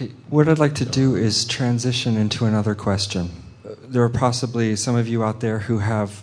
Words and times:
Okay, 0.00 0.14
what 0.30 0.48
I'd 0.48 0.58
like 0.58 0.76
to 0.76 0.86
do 0.86 1.14
is 1.14 1.44
transition 1.44 2.16
into 2.16 2.46
another 2.46 2.74
question. 2.74 3.28
There 3.82 4.02
are 4.02 4.08
possibly 4.08 4.74
some 4.74 4.96
of 4.96 5.06
you 5.06 5.22
out 5.22 5.40
there 5.40 5.58
who 5.58 5.80
have 5.80 6.22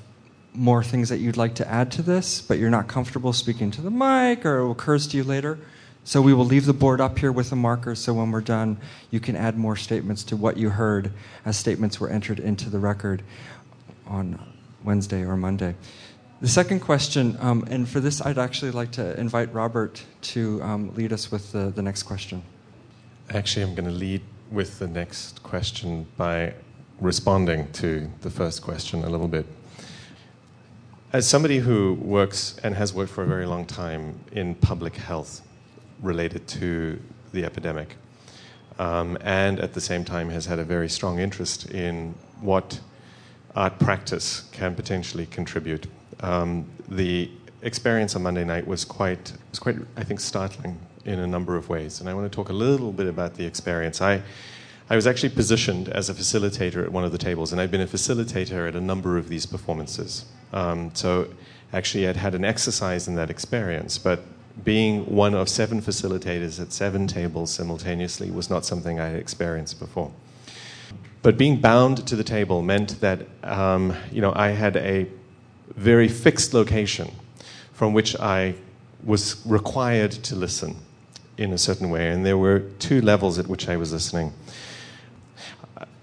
more 0.55 0.83
things 0.83 1.09
that 1.09 1.19
you'd 1.19 1.37
like 1.37 1.53
to 1.55 1.67
add 1.69 1.91
to 1.91 2.01
this, 2.01 2.41
but 2.41 2.57
you're 2.57 2.71
not 2.71 2.87
comfortable 2.87 3.33
speaking 3.33 3.69
to 3.69 3.81
the 3.81 3.91
mic 3.91 4.47
or 4.47 4.61
it 4.61 4.71
occurs 4.71 5.05
to 5.09 5.17
you 5.17 5.23
later. 5.23 5.59
So 6.03 6.23
we 6.23 6.33
will 6.33 6.45
leave 6.45 6.65
the 6.65 6.73
board 6.73 6.99
up 6.99 7.19
here 7.19 7.31
with 7.31 7.51
a 7.51 7.55
marker 7.55 7.93
so 7.93 8.15
when 8.15 8.31
we're 8.31 8.41
done, 8.41 8.77
you 9.11 9.19
can 9.19 9.35
add 9.35 9.59
more 9.59 9.75
statements 9.75 10.23
to 10.23 10.35
what 10.35 10.57
you 10.57 10.71
heard 10.71 11.11
as 11.45 11.55
statements 11.55 11.99
were 11.99 12.09
entered 12.09 12.39
into 12.39 12.71
the 12.71 12.79
record 12.79 13.21
on 14.07 14.39
Wednesday 14.83 15.23
or 15.23 15.37
Monday. 15.37 15.75
The 16.41 16.47
second 16.47 16.79
question, 16.79 17.37
um, 17.39 17.63
and 17.69 17.87
for 17.87 17.99
this, 17.99 18.25
I'd 18.25 18.39
actually 18.39 18.71
like 18.71 18.93
to 18.93 19.19
invite 19.19 19.53
Robert 19.53 20.03
to 20.33 20.63
um, 20.63 20.95
lead 20.95 21.13
us 21.13 21.31
with 21.31 21.51
the, 21.51 21.69
the 21.69 21.83
next 21.83 22.03
question. 22.03 22.41
Actually, 23.33 23.63
I'm 23.63 23.75
going 23.75 23.89
to 23.89 23.91
lead 23.91 24.21
with 24.49 24.79
the 24.79 24.87
next 24.87 25.43
question 25.43 26.07
by 26.15 26.53
responding 27.01 27.69
to 27.73 28.09
the 28.21 28.29
first 28.29 28.61
question 28.61 29.03
a 29.03 29.09
little 29.09 29.27
bit. 29.27 29.45
As 31.11 31.27
somebody 31.27 31.59
who 31.59 31.95
works 31.95 32.55
and 32.63 32.73
has 32.75 32.93
worked 32.93 33.11
for 33.11 33.25
a 33.25 33.27
very 33.27 33.45
long 33.45 33.65
time 33.65 34.17
in 34.31 34.55
public 34.55 34.95
health 34.95 35.41
related 36.01 36.47
to 36.47 37.01
the 37.33 37.43
epidemic, 37.43 37.97
um, 38.79 39.17
and 39.19 39.59
at 39.59 39.73
the 39.73 39.81
same 39.81 40.05
time 40.05 40.29
has 40.29 40.45
had 40.45 40.57
a 40.57 40.63
very 40.63 40.87
strong 40.87 41.19
interest 41.19 41.69
in 41.71 42.15
what 42.39 42.79
art 43.57 43.77
practice 43.77 44.45
can 44.53 44.73
potentially 44.73 45.25
contribute, 45.25 45.87
um, 46.21 46.65
the 46.87 47.29
experience 47.61 48.15
on 48.15 48.23
Monday 48.23 48.45
night 48.45 48.65
was 48.65 48.85
quite, 48.85 49.33
was 49.49 49.59
quite, 49.59 49.75
I 49.97 50.05
think, 50.05 50.21
startling 50.21 50.79
in 51.07 51.19
a 51.19 51.25
number 51.25 51.55
of 51.55 51.69
ways. 51.69 51.99
And 51.99 52.09
I 52.09 52.13
want 52.13 52.29
to 52.29 52.35
talk 52.35 52.49
a 52.49 52.53
little 52.53 52.91
bit 52.91 53.07
about 53.07 53.35
the 53.35 53.45
experience. 53.45 54.01
I, 54.01 54.21
I 54.89 54.95
was 54.95 55.07
actually 55.07 55.29
positioned 55.29 55.89
as 55.89 56.09
a 56.09 56.13
facilitator 56.13 56.83
at 56.83 56.91
one 56.91 57.05
of 57.05 57.11
the 57.11 57.17
tables, 57.17 57.51
and 57.51 57.61
I've 57.61 57.71
been 57.71 57.81
a 57.81 57.87
facilitator 57.87 58.67
at 58.67 58.75
a 58.75 58.81
number 58.81 59.17
of 59.17 59.29
these 59.29 59.45
performances. 59.45 60.25
Um, 60.51 60.91
so 60.93 61.29
actually, 61.71 62.07
I'd 62.07 62.17
had 62.17 62.35
an 62.35 62.43
exercise 62.43 63.07
in 63.07 63.15
that 63.15 63.29
experience, 63.29 63.97
but 63.97 64.19
being 64.63 65.05
one 65.05 65.33
of 65.33 65.47
seven 65.47 65.81
facilitators 65.81 66.59
at 66.61 66.73
seven 66.73 67.07
tables 67.07 67.51
simultaneously 67.51 68.29
was 68.29 68.49
not 68.49 68.65
something 68.65 68.99
I 68.99 69.07
had 69.07 69.19
experienced 69.19 69.79
before. 69.79 70.11
But 71.21 71.37
being 71.37 71.59
bound 71.61 72.05
to 72.07 72.15
the 72.15 72.23
table 72.23 72.61
meant 72.61 72.99
that 73.01 73.27
um, 73.43 73.95
you 74.11 74.21
know 74.21 74.33
I 74.35 74.49
had 74.49 74.75
a 74.77 75.07
very 75.75 76.07
fixed 76.07 76.53
location 76.53 77.11
from 77.73 77.93
which 77.93 78.15
I 78.19 78.55
was 79.03 79.45
required 79.45 80.11
to 80.11 80.35
listen 80.35 80.75
in 81.37 81.53
a 81.53 81.57
certain 81.57 81.89
way. 81.89 82.09
And 82.09 82.25
there 82.25 82.37
were 82.37 82.59
two 82.79 83.01
levels 83.01 83.39
at 83.39 83.47
which 83.47 83.69
I 83.69 83.77
was 83.77 83.93
listening. 83.93 84.33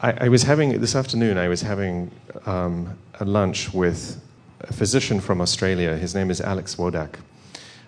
I, 0.00 0.26
I 0.26 0.28
was 0.28 0.42
having, 0.42 0.80
this 0.80 0.94
afternoon, 0.94 1.38
I 1.38 1.48
was 1.48 1.62
having 1.62 2.10
um, 2.46 2.96
a 3.20 3.24
lunch 3.24 3.72
with 3.72 4.20
a 4.60 4.72
physician 4.72 5.20
from 5.20 5.40
Australia. 5.40 5.96
His 5.96 6.14
name 6.14 6.30
is 6.30 6.40
Alex 6.40 6.76
Wodak. 6.76 7.16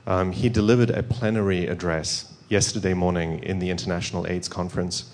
Um, 0.06 0.33
he 0.33 0.48
delivered 0.48 0.91
a 0.91 1.02
plenary 1.02 1.67
address 1.67 2.33
yesterday 2.48 2.94
morning 2.94 3.42
in 3.42 3.58
the 3.58 3.70
International 3.70 4.27
AIDS 4.27 4.48
Conference. 4.48 5.12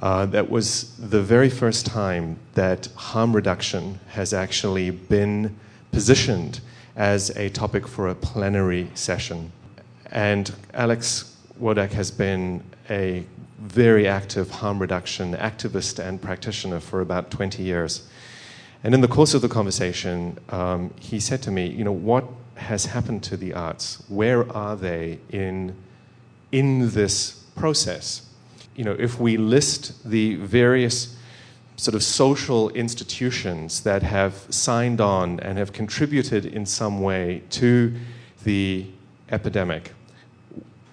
Uh, 0.00 0.26
that 0.26 0.50
was 0.50 0.96
the 0.96 1.22
very 1.22 1.48
first 1.48 1.86
time 1.86 2.36
that 2.54 2.88
harm 2.96 3.34
reduction 3.34 4.00
has 4.08 4.32
actually 4.32 4.90
been 4.90 5.54
positioned 5.92 6.60
as 6.96 7.30
a 7.36 7.48
topic 7.50 7.86
for 7.86 8.08
a 8.08 8.14
plenary 8.14 8.90
session. 8.94 9.52
And 10.10 10.52
Alex 10.74 11.31
Wodak 11.62 11.92
has 11.92 12.10
been 12.10 12.64
a 12.90 13.24
very 13.60 14.08
active 14.08 14.50
harm 14.50 14.80
reduction 14.80 15.34
activist 15.36 16.00
and 16.00 16.20
practitioner 16.20 16.80
for 16.80 17.00
about 17.00 17.30
20 17.30 17.62
years. 17.62 18.08
And 18.82 18.94
in 18.94 19.00
the 19.00 19.06
course 19.06 19.32
of 19.32 19.42
the 19.42 19.48
conversation, 19.48 20.38
um, 20.48 20.92
he 20.98 21.20
said 21.20 21.40
to 21.42 21.52
me, 21.52 21.68
You 21.68 21.84
know, 21.84 21.92
what 21.92 22.24
has 22.56 22.86
happened 22.86 23.22
to 23.24 23.36
the 23.36 23.54
arts? 23.54 24.02
Where 24.08 24.52
are 24.52 24.74
they 24.74 25.20
in, 25.30 25.76
in 26.50 26.90
this 26.90 27.44
process? 27.54 28.28
You 28.74 28.82
know, 28.82 28.96
if 28.98 29.20
we 29.20 29.36
list 29.36 30.10
the 30.10 30.34
various 30.34 31.16
sort 31.76 31.94
of 31.94 32.02
social 32.02 32.70
institutions 32.70 33.82
that 33.82 34.02
have 34.02 34.46
signed 34.50 35.00
on 35.00 35.38
and 35.38 35.58
have 35.58 35.72
contributed 35.72 36.44
in 36.44 36.66
some 36.66 37.02
way 37.02 37.44
to 37.50 37.94
the 38.42 38.86
epidemic, 39.30 39.92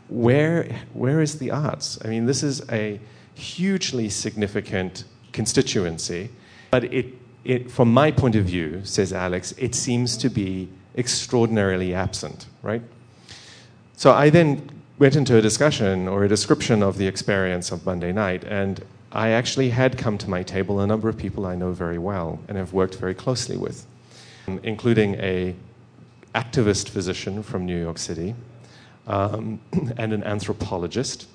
where, 0.10 0.64
where 0.94 1.22
is 1.22 1.40
the 1.40 1.52
arts? 1.52 2.00
I 2.04 2.08
mean, 2.08 2.26
this 2.26 2.44
is 2.44 2.68
a 2.70 3.00
hugely 3.36 4.10
significant 4.10 5.06
constituency, 5.32 6.30
but 6.72 6.84
it, 6.86 7.14
it, 7.46 7.72
from 7.72 7.94
my 7.94 8.12
point 8.12 8.36
of 8.36 8.46
view, 8.46 8.82
says 8.84 9.14
Alex, 9.14 9.54
it 9.58 9.76
seems 9.76 10.18
to 10.18 10.30
be 10.30 10.70
extraordinarily 10.98 11.94
absent, 11.94 12.48
right? 12.62 12.82
So 13.96 14.12
I 14.12 14.30
then 14.30 14.70
went 14.98 15.16
into 15.16 15.38
a 15.38 15.42
discussion 15.42 16.08
or 16.08 16.26
a 16.26 16.28
description 16.28 16.84
of 16.84 16.98
the 16.98 17.08
experience 17.08 17.72
of 17.72 17.86
Monday 17.86 18.12
night, 18.12 18.44
and 18.44 18.84
I 19.12 19.30
actually 19.30 19.70
had 19.70 19.98
come 19.98 20.18
to 20.20 20.30
my 20.30 20.44
table 20.44 20.82
a 20.82 20.88
number 20.88 21.10
of 21.10 21.18
people 21.18 21.46
I 21.46 21.56
know 21.56 21.72
very 21.72 21.98
well 21.98 22.40
and 22.48 22.58
have 22.58 22.74
worked 22.74 22.96
very 22.96 23.14
closely 23.14 23.58
with, 23.58 23.86
including 24.64 25.16
a 25.16 25.56
activist 26.36 26.90
physician 26.90 27.42
from 27.42 27.66
New 27.66 27.80
York 27.80 27.98
City, 27.98 28.36
um, 29.10 29.60
and 29.98 30.14
an 30.14 30.24
anthropologist, 30.24 31.28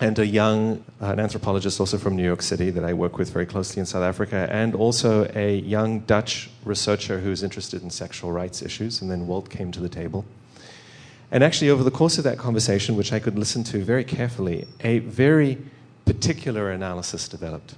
and 0.00 0.18
a 0.18 0.26
young 0.26 0.84
uh, 1.00 1.06
an 1.06 1.20
anthropologist 1.20 1.78
also 1.80 1.96
from 1.96 2.16
New 2.16 2.24
York 2.24 2.42
City 2.42 2.70
that 2.70 2.84
I 2.84 2.92
work 2.92 3.16
with 3.16 3.30
very 3.30 3.46
closely 3.46 3.80
in 3.80 3.86
South 3.86 4.02
Africa, 4.02 4.48
and 4.50 4.74
also 4.74 5.30
a 5.34 5.58
young 5.60 6.00
Dutch 6.00 6.50
researcher 6.64 7.20
who's 7.20 7.42
interested 7.42 7.82
in 7.82 7.90
sexual 7.90 8.32
rights 8.32 8.60
issues. 8.60 9.00
And 9.00 9.10
then 9.10 9.26
Walt 9.26 9.48
came 9.48 9.70
to 9.72 9.80
the 9.80 9.88
table. 9.88 10.24
And 11.30 11.42
actually, 11.42 11.70
over 11.70 11.82
the 11.82 11.90
course 11.90 12.18
of 12.18 12.24
that 12.24 12.38
conversation, 12.38 12.96
which 12.96 13.12
I 13.12 13.18
could 13.18 13.38
listen 13.38 13.64
to 13.64 13.84
very 13.84 14.04
carefully, 14.04 14.66
a 14.80 14.98
very 14.98 15.58
particular 16.04 16.70
analysis 16.70 17.28
developed 17.28 17.76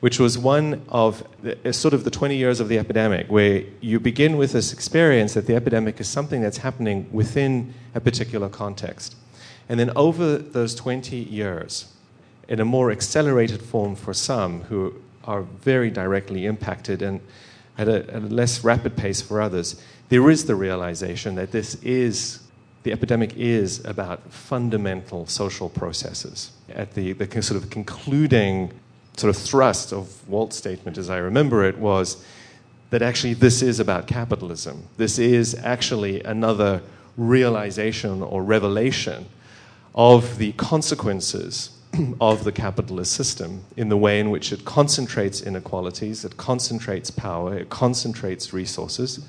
which 0.00 0.18
was 0.18 0.38
one 0.38 0.82
of 0.88 1.22
the, 1.42 1.72
sort 1.72 1.94
of 1.94 2.04
the 2.04 2.10
20 2.10 2.36
years 2.36 2.58
of 2.58 2.68
the 2.68 2.78
epidemic, 2.78 3.26
where 3.28 3.62
you 3.80 4.00
begin 4.00 4.36
with 4.36 4.52
this 4.52 4.72
experience 4.72 5.34
that 5.34 5.46
the 5.46 5.54
epidemic 5.54 6.00
is 6.00 6.08
something 6.08 6.40
that's 6.40 6.58
happening 6.58 7.08
within 7.12 7.72
a 7.94 8.00
particular 8.00 8.48
context. 8.48 9.14
And 9.68 9.78
then 9.78 9.90
over 9.94 10.38
those 10.38 10.74
20 10.74 11.16
years, 11.16 11.92
in 12.48 12.60
a 12.60 12.64
more 12.64 12.90
accelerated 12.90 13.62
form 13.62 13.94
for 13.94 14.12
some 14.12 14.62
who 14.62 14.94
are 15.24 15.42
very 15.42 15.90
directly 15.90 16.46
impacted 16.46 17.02
and 17.02 17.20
at 17.78 17.88
a, 17.88 18.12
at 18.12 18.22
a 18.22 18.26
less 18.26 18.64
rapid 18.64 18.96
pace 18.96 19.22
for 19.22 19.40
others, 19.40 19.80
there 20.08 20.28
is 20.30 20.46
the 20.46 20.54
realization 20.54 21.36
that 21.36 21.52
this 21.52 21.76
is 21.76 22.40
the 22.82 22.92
epidemic 22.92 23.36
is 23.36 23.84
about 23.84 24.32
fundamental 24.32 25.26
social 25.26 25.68
processes. 25.68 26.50
At 26.70 26.94
the, 26.94 27.12
the 27.12 27.42
sort 27.42 27.62
of 27.62 27.70
concluding 27.70 28.72
sort 29.20 29.36
of 29.36 29.40
thrust 29.40 29.92
of 29.92 30.28
Walt's 30.28 30.56
statement, 30.56 30.96
as 30.96 31.10
I 31.10 31.18
remember 31.18 31.64
it, 31.64 31.78
was 31.78 32.24
that 32.88 33.02
actually 33.02 33.34
this 33.34 33.62
is 33.62 33.78
about 33.78 34.06
capitalism. 34.06 34.82
This 34.96 35.18
is 35.18 35.54
actually 35.54 36.22
another 36.22 36.82
realization 37.16 38.22
or 38.22 38.42
revelation 38.42 39.26
of 39.94 40.38
the 40.38 40.52
consequences 40.52 41.70
of 42.20 42.44
the 42.44 42.52
capitalist 42.52 43.12
system 43.12 43.62
in 43.76 43.90
the 43.90 43.96
way 43.96 44.20
in 44.20 44.30
which 44.30 44.52
it 44.52 44.64
concentrates 44.64 45.42
inequalities, 45.42 46.24
it 46.24 46.36
concentrates 46.36 47.10
power, 47.10 47.56
it 47.58 47.68
concentrates 47.68 48.52
resources, 48.52 49.28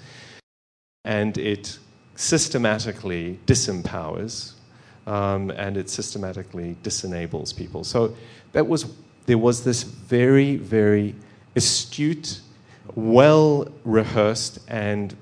and 1.04 1.38
it 1.38 1.78
systematically 2.16 3.40
disempowers 3.46 4.54
um, 5.08 5.50
and 5.52 5.76
it 5.76 5.90
systematically 5.90 6.78
disenables 6.84 7.56
people. 7.56 7.84
So 7.84 8.16
that 8.54 8.68
was 8.68 8.86
there 9.26 9.38
was 9.38 9.64
this 9.64 9.84
very, 9.84 10.56
very 10.56 11.16
astute, 11.56 12.42
well 12.96 13.68
rehearsed, 13.84 14.60
and 14.68 15.16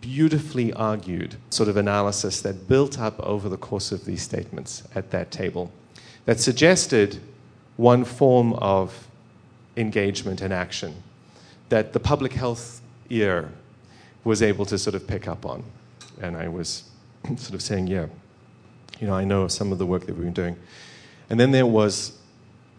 beautifully 0.00 0.72
argued 0.72 1.36
sort 1.50 1.68
of 1.68 1.76
analysis 1.76 2.40
that 2.42 2.68
built 2.68 2.98
up 2.98 3.18
over 3.20 3.48
the 3.48 3.56
course 3.56 3.92
of 3.92 4.04
these 4.04 4.22
statements 4.22 4.82
at 4.94 5.10
that 5.10 5.30
table 5.30 5.70
that 6.24 6.40
suggested 6.40 7.20
one 7.76 8.04
form 8.04 8.52
of 8.54 9.06
engagement 9.76 10.40
and 10.40 10.52
action 10.52 10.94
that 11.68 11.92
the 11.92 12.00
public 12.00 12.32
health 12.32 12.80
ear 13.10 13.50
was 14.24 14.42
able 14.42 14.66
to 14.66 14.76
sort 14.76 14.94
of 14.94 15.06
pick 15.06 15.28
up 15.28 15.46
on. 15.46 15.62
And 16.20 16.36
I 16.36 16.48
was 16.48 16.84
sort 17.36 17.54
of 17.54 17.62
saying, 17.62 17.86
yeah, 17.86 18.06
you 19.00 19.06
know, 19.06 19.14
I 19.14 19.24
know 19.24 19.48
some 19.48 19.72
of 19.72 19.78
the 19.78 19.86
work 19.86 20.06
that 20.06 20.14
we've 20.14 20.24
been 20.24 20.32
doing. 20.32 20.56
And 21.30 21.38
then 21.38 21.50
there 21.50 21.66
was 21.66 22.17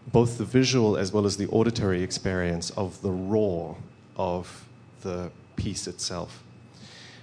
both 0.06 0.38
the 0.38 0.44
visual 0.44 0.96
as 0.96 1.12
well 1.12 1.26
as 1.26 1.36
the 1.36 1.46
auditory 1.48 2.02
experience 2.02 2.70
of 2.70 3.00
the 3.02 3.10
roar 3.10 3.76
of 4.16 4.66
the 5.02 5.30
piece 5.56 5.86
itself. 5.86 6.42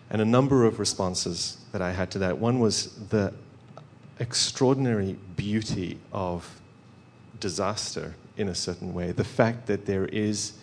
And 0.10 0.22
a 0.22 0.26
number 0.26 0.66
of 0.66 0.80
responses 0.80 1.58
that 1.72 1.82
I 1.82 1.92
had 1.92 2.12
to 2.12 2.20
that. 2.20 2.38
One 2.38 2.60
was 2.60 2.94
the 3.10 3.34
extraordinary 4.20 5.18
beauty 5.36 6.00
of 6.12 6.62
disaster 7.40 8.16
in 8.38 8.48
a 8.48 8.56
certain 8.56 8.94
way. 8.94 9.12
The 9.12 9.24
fact 9.24 9.68
that 9.68 9.86
there 9.86 10.06
is, 10.06 10.54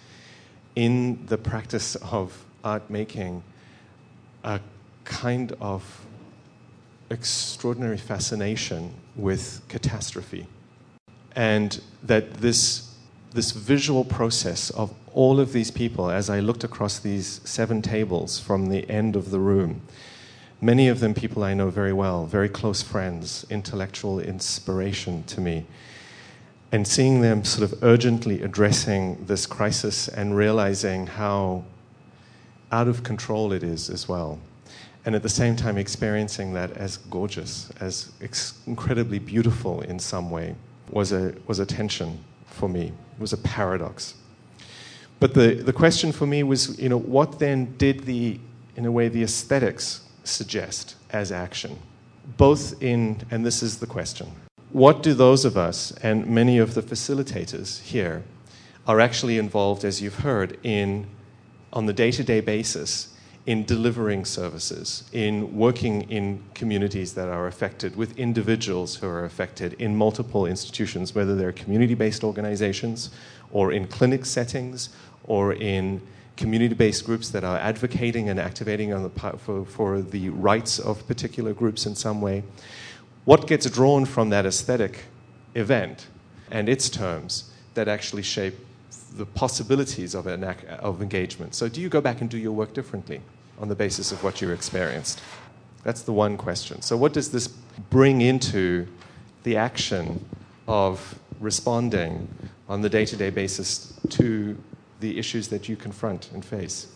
in 0.74 1.26
the 1.26 1.36
practice 1.36 1.96
of 1.96 2.44
art 2.62 2.88
making, 2.88 3.42
a 4.42 4.60
kind 5.04 5.52
of 5.60 6.06
extraordinary 7.10 7.98
fascination 7.98 8.94
with 9.14 9.60
catastrophe. 9.68 10.46
And 11.36 11.80
that 12.02 12.34
this, 12.34 12.94
this 13.32 13.50
visual 13.50 14.04
process 14.04 14.70
of 14.70 14.94
all 15.12 15.40
of 15.40 15.52
these 15.52 15.70
people, 15.70 16.10
as 16.10 16.30
I 16.30 16.40
looked 16.40 16.64
across 16.64 16.98
these 16.98 17.40
seven 17.44 17.82
tables 17.82 18.38
from 18.38 18.68
the 18.68 18.88
end 18.90 19.16
of 19.16 19.30
the 19.30 19.40
room, 19.40 19.82
many 20.60 20.88
of 20.88 21.00
them 21.00 21.14
people 21.14 21.42
I 21.42 21.54
know 21.54 21.70
very 21.70 21.92
well, 21.92 22.26
very 22.26 22.48
close 22.48 22.82
friends, 22.82 23.46
intellectual 23.50 24.20
inspiration 24.20 25.24
to 25.24 25.40
me 25.40 25.66
and 26.74 26.88
seeing 26.88 27.20
them 27.20 27.44
sort 27.44 27.70
of 27.70 27.84
urgently 27.84 28.42
addressing 28.42 29.24
this 29.26 29.46
crisis 29.46 30.08
and 30.08 30.36
realizing 30.36 31.06
how 31.06 31.62
out 32.72 32.88
of 32.88 33.04
control 33.04 33.52
it 33.52 33.62
is 33.62 33.88
as 33.88 34.08
well. 34.08 34.40
And 35.04 35.14
at 35.14 35.22
the 35.22 35.28
same 35.28 35.54
time, 35.54 35.78
experiencing 35.78 36.52
that 36.54 36.72
as 36.76 36.96
gorgeous, 36.96 37.70
as 37.78 38.10
incredibly 38.66 39.20
beautiful 39.20 39.82
in 39.82 40.00
some 40.00 40.32
way, 40.32 40.56
was 40.94 41.12
a, 41.12 41.34
was 41.46 41.58
a 41.58 41.66
tension 41.66 42.24
for 42.46 42.68
me, 42.68 42.92
was 43.18 43.32
a 43.32 43.36
paradox. 43.38 44.14
But 45.20 45.34
the, 45.34 45.54
the 45.54 45.72
question 45.72 46.12
for 46.12 46.26
me 46.26 46.42
was, 46.42 46.78
you 46.78 46.88
know, 46.88 46.98
what 46.98 47.38
then 47.38 47.76
did 47.76 48.04
the, 48.04 48.40
in 48.76 48.86
a 48.86 48.92
way, 48.92 49.08
the 49.08 49.22
aesthetics 49.22 50.02
suggest 50.22 50.96
as 51.10 51.32
action? 51.32 51.78
Both 52.36 52.82
in, 52.82 53.20
and 53.30 53.44
this 53.44 53.62
is 53.62 53.78
the 53.78 53.86
question, 53.86 54.28
what 54.70 55.02
do 55.02 55.14
those 55.14 55.44
of 55.44 55.56
us 55.56 55.92
and 56.02 56.26
many 56.26 56.58
of 56.58 56.74
the 56.74 56.82
facilitators 56.82 57.82
here 57.82 58.22
are 58.86 59.00
actually 59.00 59.38
involved, 59.38 59.84
as 59.84 60.00
you've 60.00 60.20
heard, 60.20 60.58
in 60.62 61.06
on 61.72 61.86
the 61.86 61.92
day-to-day 61.92 62.40
basis 62.40 63.13
in 63.46 63.64
delivering 63.64 64.24
services, 64.24 65.04
in 65.12 65.54
working 65.56 66.02
in 66.10 66.42
communities 66.54 67.12
that 67.14 67.28
are 67.28 67.46
affected, 67.46 67.94
with 67.94 68.18
individuals 68.18 68.96
who 68.96 69.06
are 69.06 69.24
affected 69.24 69.74
in 69.74 69.94
multiple 69.94 70.46
institutions, 70.46 71.14
whether 71.14 71.34
they're 71.34 71.52
community 71.52 71.94
based 71.94 72.24
organizations 72.24 73.10
or 73.52 73.70
in 73.70 73.86
clinic 73.86 74.24
settings 74.24 74.88
or 75.24 75.52
in 75.52 76.00
community 76.36 76.74
based 76.74 77.04
groups 77.04 77.28
that 77.30 77.44
are 77.44 77.58
advocating 77.58 78.28
and 78.28 78.40
activating 78.40 78.90
the, 78.90 79.10
for, 79.38 79.64
for 79.64 80.00
the 80.00 80.30
rights 80.30 80.78
of 80.78 81.06
particular 81.06 81.52
groups 81.52 81.86
in 81.86 81.94
some 81.94 82.20
way 82.20 82.42
what 83.24 83.46
gets 83.46 83.68
drawn 83.70 84.04
from 84.04 84.30
that 84.30 84.44
aesthetic 84.44 85.04
event 85.54 86.08
and 86.50 86.68
its 86.68 86.90
terms 86.90 87.50
that 87.74 87.88
actually 87.88 88.22
shape 88.22 88.54
the 89.16 89.24
possibilities 89.24 90.14
of, 90.14 90.26
an, 90.26 90.44
of 90.80 91.00
engagement. 91.00 91.54
So, 91.54 91.68
do 91.68 91.80
you 91.80 91.88
go 91.88 92.00
back 92.00 92.20
and 92.20 92.28
do 92.28 92.36
your 92.36 92.52
work 92.52 92.74
differently 92.74 93.20
on 93.58 93.68
the 93.68 93.74
basis 93.74 94.12
of 94.12 94.22
what 94.22 94.40
you 94.40 94.50
experienced? 94.50 95.20
That's 95.82 96.02
the 96.02 96.12
one 96.12 96.36
question. 96.36 96.82
So, 96.82 96.96
what 96.96 97.12
does 97.12 97.30
this 97.30 97.48
bring 97.90 98.20
into 98.20 98.86
the 99.42 99.56
action 99.56 100.24
of 100.66 101.18
responding 101.40 102.28
on 102.68 102.80
the 102.80 102.88
day 102.88 103.04
to 103.04 103.16
day 103.16 103.30
basis 103.30 103.92
to 104.10 104.56
the 105.00 105.18
issues 105.18 105.48
that 105.48 105.68
you 105.68 105.76
confront 105.76 106.32
and 106.32 106.44
face? 106.44 106.88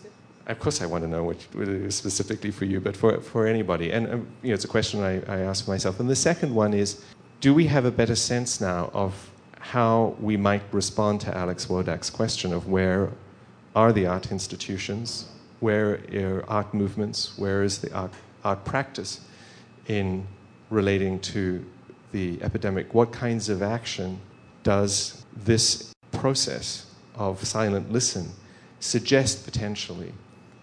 of 0.49 0.57
course, 0.57 0.81
I 0.81 0.87
want 0.87 1.03
to 1.03 1.07
know 1.07 1.23
what, 1.23 1.93
specifically 1.93 2.49
for 2.49 2.65
you, 2.65 2.79
but 2.79 2.97
for, 2.97 3.21
for 3.21 3.45
anybody. 3.45 3.91
And 3.91 4.07
um, 4.07 4.27
you 4.41 4.49
know, 4.49 4.55
it's 4.55 4.65
a 4.65 4.67
question 4.69 5.01
I, 5.01 5.21
I 5.31 5.41
ask 5.41 5.67
myself. 5.67 5.99
And 5.99 6.09
the 6.09 6.15
second 6.15 6.53
one 6.53 6.73
is 6.73 7.03
do 7.39 7.53
we 7.53 7.67
have 7.67 7.85
a 7.85 7.91
better 7.91 8.15
sense 8.15 8.59
now 8.59 8.89
of 8.93 9.31
how 9.59 10.15
we 10.19 10.37
might 10.37 10.63
respond 10.71 11.21
to 11.21 11.37
Alex 11.37 11.67
Wodak's 11.67 12.09
question 12.09 12.51
of 12.51 12.67
where 12.67 13.11
are 13.75 13.93
the 13.93 14.07
art 14.07 14.31
institutions, 14.31 15.29
where 15.59 15.99
are 16.13 16.45
art 16.47 16.73
movements, 16.73 17.37
where 17.37 17.63
is 17.63 17.79
the 17.79 17.93
art, 17.93 18.13
art 18.43 18.63
practice 18.65 19.21
in 19.87 20.25
relating 20.69 21.19
to 21.19 21.65
the 22.11 22.41
epidemic? 22.41 22.93
What 22.93 23.11
kinds 23.11 23.49
of 23.49 23.61
action 23.61 24.19
does 24.63 25.25
this 25.35 25.93
process 26.11 26.85
of 27.15 27.45
silent 27.45 27.91
listen 27.91 28.29
suggest 28.79 29.45
potentially 29.45 30.13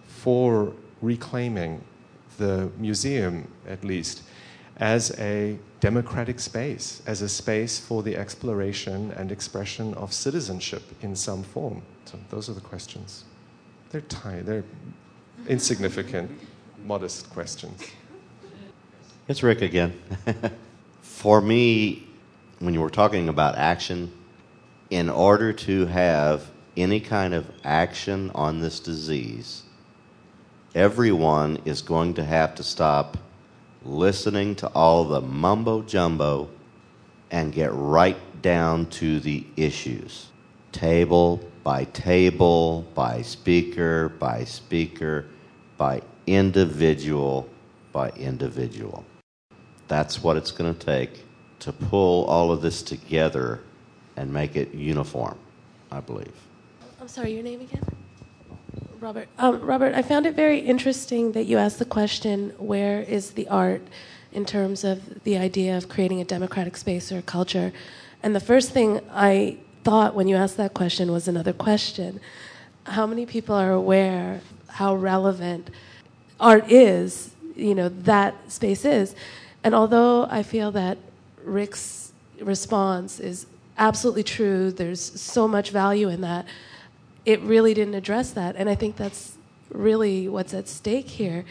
for 0.07 0.73
reclaiming 1.01 1.83
the 2.37 2.69
museum, 2.77 3.47
at 3.67 3.83
least, 3.83 4.23
as 4.77 5.11
a 5.19 5.57
democratic 5.79 6.39
space, 6.39 7.01
as 7.05 7.21
a 7.21 7.29
space 7.29 7.79
for 7.79 8.03
the 8.03 8.15
exploration 8.15 9.11
and 9.11 9.31
expression 9.31 9.93
of 9.95 10.13
citizenship 10.13 10.83
in 11.01 11.15
some 11.15 11.43
form. 11.43 11.81
So 12.05 12.19
those 12.29 12.49
are 12.49 12.53
the 12.53 12.61
questions. 12.61 13.25
They're 13.89 14.01
tiny, 14.01 14.41
they're 14.41 14.65
insignificant, 15.47 16.31
modest 16.83 17.29
questions. 17.29 17.81
It's 19.27 19.43
Rick 19.43 19.61
again. 19.61 19.99
for 21.01 21.39
me, 21.39 22.07
when 22.59 22.73
you 22.73 22.81
were 22.81 22.89
talking 22.89 23.29
about 23.29 23.55
action, 23.55 24.11
in 24.89 25.09
order 25.09 25.53
to 25.53 25.85
have 25.85 26.49
any 26.75 26.99
kind 26.99 27.33
of 27.33 27.49
action 27.63 28.31
on 28.35 28.59
this 28.59 28.79
disease, 28.79 29.63
everyone 30.75 31.57
is 31.65 31.81
going 31.81 32.13
to 32.15 32.23
have 32.23 32.55
to 32.55 32.63
stop 32.63 33.17
listening 33.83 34.55
to 34.55 34.67
all 34.69 35.05
the 35.05 35.21
mumbo 35.21 35.81
jumbo 35.81 36.49
and 37.31 37.53
get 37.53 37.71
right 37.73 38.17
down 38.41 38.85
to 38.87 39.19
the 39.19 39.45
issues. 39.55 40.27
Table 40.71 41.41
by 41.67 41.83
table, 41.83 42.87
by 42.95 43.21
speaker, 43.21 44.07
by 44.07 44.41
speaker, 44.45 45.25
by 45.75 46.01
individual, 46.25 47.49
by 47.91 48.09
individual. 48.11 49.03
That's 49.89 50.23
what 50.23 50.37
it's 50.37 50.49
going 50.49 50.73
to 50.73 50.85
take 50.85 51.25
to 51.59 51.73
pull 51.73 52.23
all 52.23 52.53
of 52.53 52.61
this 52.61 52.81
together 52.81 53.59
and 54.15 54.31
make 54.31 54.55
it 54.55 54.73
uniform, 54.73 55.37
I 55.91 55.99
believe. 55.99 56.31
I'm 57.01 57.09
sorry, 57.09 57.33
your 57.33 57.43
name 57.43 57.59
again? 57.59 57.83
Robert. 59.01 59.27
Um, 59.37 59.59
Robert, 59.59 59.93
I 59.93 60.03
found 60.03 60.25
it 60.25 60.35
very 60.35 60.59
interesting 60.59 61.33
that 61.33 61.47
you 61.47 61.57
asked 61.57 61.79
the 61.79 61.91
question, 61.99 62.51
where 62.57 63.01
is 63.01 63.31
the 63.31 63.49
art 63.49 63.81
in 64.31 64.45
terms 64.45 64.85
of 64.85 65.21
the 65.25 65.37
idea 65.37 65.75
of 65.75 65.89
creating 65.89 66.21
a 66.21 66.25
democratic 66.25 66.77
space 66.77 67.11
or 67.11 67.21
culture? 67.21 67.73
And 68.23 68.33
the 68.33 68.39
first 68.39 68.71
thing 68.71 69.01
I 69.11 69.57
thought 69.87 70.13
when 70.13 70.27
you 70.27 70.35
asked 70.35 70.57
that 70.57 70.73
question 70.73 71.13
was 71.13 71.29
another 71.29 71.53
question. 71.53 72.19
How 72.87 73.07
many 73.07 73.25
people 73.25 73.55
are 73.55 73.71
aware 73.71 74.41
how 74.67 74.93
relevant 74.93 75.69
art 76.41 76.69
is, 76.69 77.33
you 77.55 77.73
know, 77.73 77.87
that 77.87 78.51
space 78.51 78.83
is? 78.83 79.15
And 79.63 79.73
although 79.73 80.27
I 80.29 80.43
feel 80.43 80.71
that 80.73 80.97
Rick's 81.41 82.11
response 82.41 83.21
is 83.21 83.45
absolutely 83.77 84.23
true, 84.23 84.71
there's 84.73 84.99
so 84.99 85.47
much 85.47 85.69
value 85.69 86.09
in 86.09 86.19
that 86.19 86.45
it 87.23 87.39
really 87.39 87.73
didn't 87.73 87.95
address 87.95 88.31
that. 88.31 88.57
And 88.57 88.67
I 88.67 88.75
think 88.75 88.97
that's 88.97 89.37
really 89.71 90.27
what's 90.27 90.53
at 90.53 90.67
stake 90.67 91.07
here. 91.07 91.45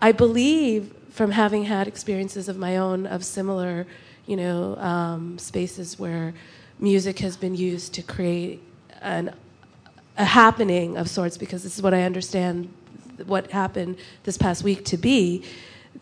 I 0.00 0.12
believe 0.12 0.94
from 1.10 1.32
having 1.32 1.64
had 1.64 1.88
experiences 1.88 2.48
of 2.48 2.56
my 2.56 2.76
own 2.76 3.04
of 3.04 3.24
similar, 3.24 3.84
you 4.26 4.36
know, 4.36 4.76
um, 4.76 5.38
spaces 5.38 5.98
where 5.98 6.34
music 6.84 7.18
has 7.18 7.36
been 7.36 7.56
used 7.56 7.94
to 7.94 8.02
create 8.02 8.62
an, 9.00 9.34
a 10.16 10.24
happening 10.24 10.96
of 10.96 11.08
sorts, 11.08 11.36
because 11.36 11.62
this 11.64 11.76
is 11.76 11.82
what 11.82 11.94
I 11.94 12.02
understand 12.02 12.72
what 13.26 13.50
happened 13.50 13.96
this 14.22 14.38
past 14.38 14.62
week 14.62 14.84
to 14.84 14.96
be, 14.96 15.42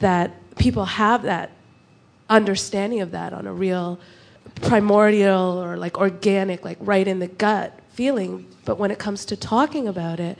that 0.00 0.30
people 0.56 0.84
have 0.84 1.22
that 1.22 1.50
understanding 2.28 3.00
of 3.00 3.10
that 3.12 3.32
on 3.32 3.46
a 3.46 3.52
real 3.52 3.98
primordial 4.62 5.62
or 5.62 5.76
like 5.76 5.98
organic, 5.98 6.64
like 6.64 6.78
right 6.80 7.06
in 7.06 7.18
the 7.18 7.28
gut 7.28 7.78
feeling. 7.90 8.46
But 8.64 8.78
when 8.78 8.90
it 8.90 8.98
comes 8.98 9.24
to 9.26 9.36
talking 9.36 9.88
about 9.88 10.20
it, 10.20 10.36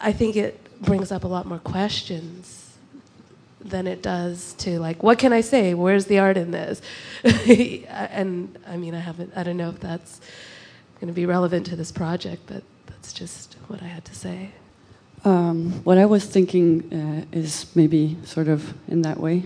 I 0.00 0.12
think 0.12 0.36
it 0.36 0.54
brings 0.82 1.10
up 1.10 1.24
a 1.24 1.28
lot 1.28 1.46
more 1.46 1.58
questions 1.58 2.55
than 3.68 3.86
it 3.86 4.02
does 4.02 4.54
to 4.54 4.78
like, 4.78 5.02
what 5.02 5.18
can 5.18 5.32
I 5.32 5.40
say? 5.40 5.74
Where's 5.74 6.06
the 6.06 6.18
art 6.18 6.36
in 6.36 6.50
this? 6.50 6.80
and 7.24 8.58
I 8.66 8.76
mean, 8.76 8.94
I 8.94 9.00
haven't. 9.00 9.32
I 9.36 9.42
don't 9.42 9.56
know 9.56 9.70
if 9.70 9.80
that's 9.80 10.20
going 11.00 11.08
to 11.08 11.14
be 11.14 11.26
relevant 11.26 11.66
to 11.66 11.76
this 11.76 11.92
project, 11.92 12.42
but 12.46 12.62
that's 12.86 13.12
just 13.12 13.54
what 13.68 13.82
I 13.82 13.86
had 13.86 14.04
to 14.06 14.14
say. 14.14 14.50
Um, 15.24 15.72
what 15.84 15.98
I 15.98 16.06
was 16.06 16.24
thinking 16.24 17.26
uh, 17.32 17.36
is 17.36 17.66
maybe 17.74 18.16
sort 18.24 18.48
of 18.48 18.74
in 18.88 19.02
that 19.02 19.18
way. 19.18 19.44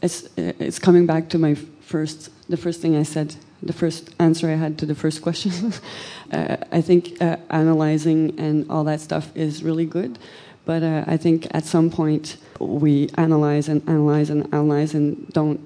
It's 0.00 0.28
it's 0.36 0.78
coming 0.78 1.06
back 1.06 1.28
to 1.30 1.38
my 1.38 1.54
first 1.80 2.30
the 2.48 2.56
first 2.56 2.80
thing 2.80 2.96
I 2.96 3.04
said 3.04 3.36
the 3.62 3.72
first 3.72 4.10
answer 4.18 4.48
I 4.50 4.56
had 4.56 4.78
to 4.78 4.86
the 4.86 4.94
first 4.94 5.22
question. 5.22 5.72
uh, 6.32 6.56
I 6.72 6.80
think 6.80 7.22
uh, 7.22 7.36
analyzing 7.50 8.38
and 8.38 8.68
all 8.70 8.84
that 8.84 9.00
stuff 9.00 9.30
is 9.36 9.62
really 9.62 9.86
good, 9.86 10.18
but 10.64 10.82
uh, 10.82 11.04
I 11.06 11.16
think 11.16 11.48
at 11.50 11.64
some 11.64 11.90
point 11.90 12.36
we 12.60 13.08
analyze 13.16 13.68
and 13.68 13.82
analyze 13.88 14.30
and 14.30 14.46
analyze 14.54 14.94
and 14.94 15.28
don't 15.32 15.60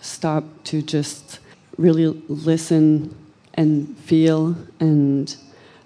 stop 0.00 0.44
to 0.64 0.82
just 0.82 1.38
really 1.78 2.06
listen 2.28 3.14
and 3.54 3.96
feel. 3.98 4.56
And 4.80 5.34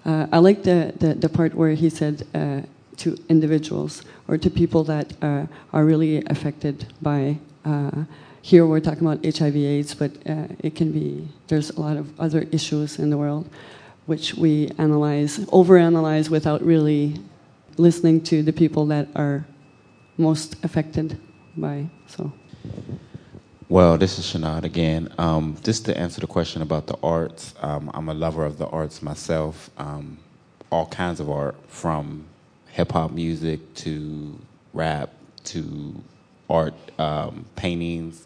uh, 0.05 0.27
I 0.31 0.39
like 0.39 0.63
the, 0.63 0.93
the, 0.97 1.13
the, 1.13 1.29
part 1.29 1.53
where 1.53 1.71
he 1.71 1.89
said 1.89 2.25
uh, 2.33 2.61
to 2.97 3.17
individuals 3.29 4.03
or 4.27 4.37
to 4.37 4.49
people 4.49 4.83
that 4.85 5.13
uh, 5.21 5.45
are 5.73 5.85
really 5.85 6.23
affected 6.25 6.87
by. 7.01 7.37
Uh, 7.63 8.03
here 8.41 8.65
we're 8.67 8.79
talking 8.79 9.07
about 9.07 9.25
HIV/AIDS, 9.25 9.95
but 9.95 10.11
uh, 10.29 10.47
it 10.59 10.75
can 10.75 10.91
be. 10.91 11.27
There's 11.47 11.71
a 11.71 11.81
lot 11.81 11.97
of 11.97 12.19
other 12.19 12.47
issues 12.51 12.99
in 12.99 13.09
the 13.09 13.17
world, 13.17 13.49
which 14.05 14.35
we 14.35 14.69
analyze, 14.77 15.39
overanalyze 15.39 16.29
without 16.29 16.61
really 16.61 17.15
listening 17.77 18.21
to 18.21 18.43
the 18.43 18.53
people 18.53 18.85
that 18.87 19.07
are 19.15 19.45
most 20.17 20.63
affected 20.63 21.19
by. 21.57 21.89
So. 22.07 22.31
Well, 23.67 23.97
this 23.97 24.19
is 24.19 24.25
Shanad 24.25 24.63
again. 24.63 25.11
Um, 25.17 25.57
just 25.63 25.85
to 25.85 25.97
answer 25.97 26.21
the 26.21 26.27
question 26.27 26.61
about 26.61 26.87
the 26.87 26.97
arts, 27.01 27.55
um, 27.61 27.89
I'm 27.93 28.09
a 28.09 28.13
lover 28.13 28.45
of 28.45 28.57
the 28.57 28.67
arts 28.67 29.01
myself. 29.01 29.69
Um, 29.77 30.19
all 30.71 30.85
kinds 30.87 31.19
of 31.19 31.29
art, 31.29 31.55
from 31.67 32.25
hip 32.71 32.91
hop 32.91 33.11
music 33.11 33.73
to 33.75 34.39
rap 34.73 35.09
to 35.45 36.03
art, 36.49 36.75
um, 36.99 37.45
paintings. 37.55 38.25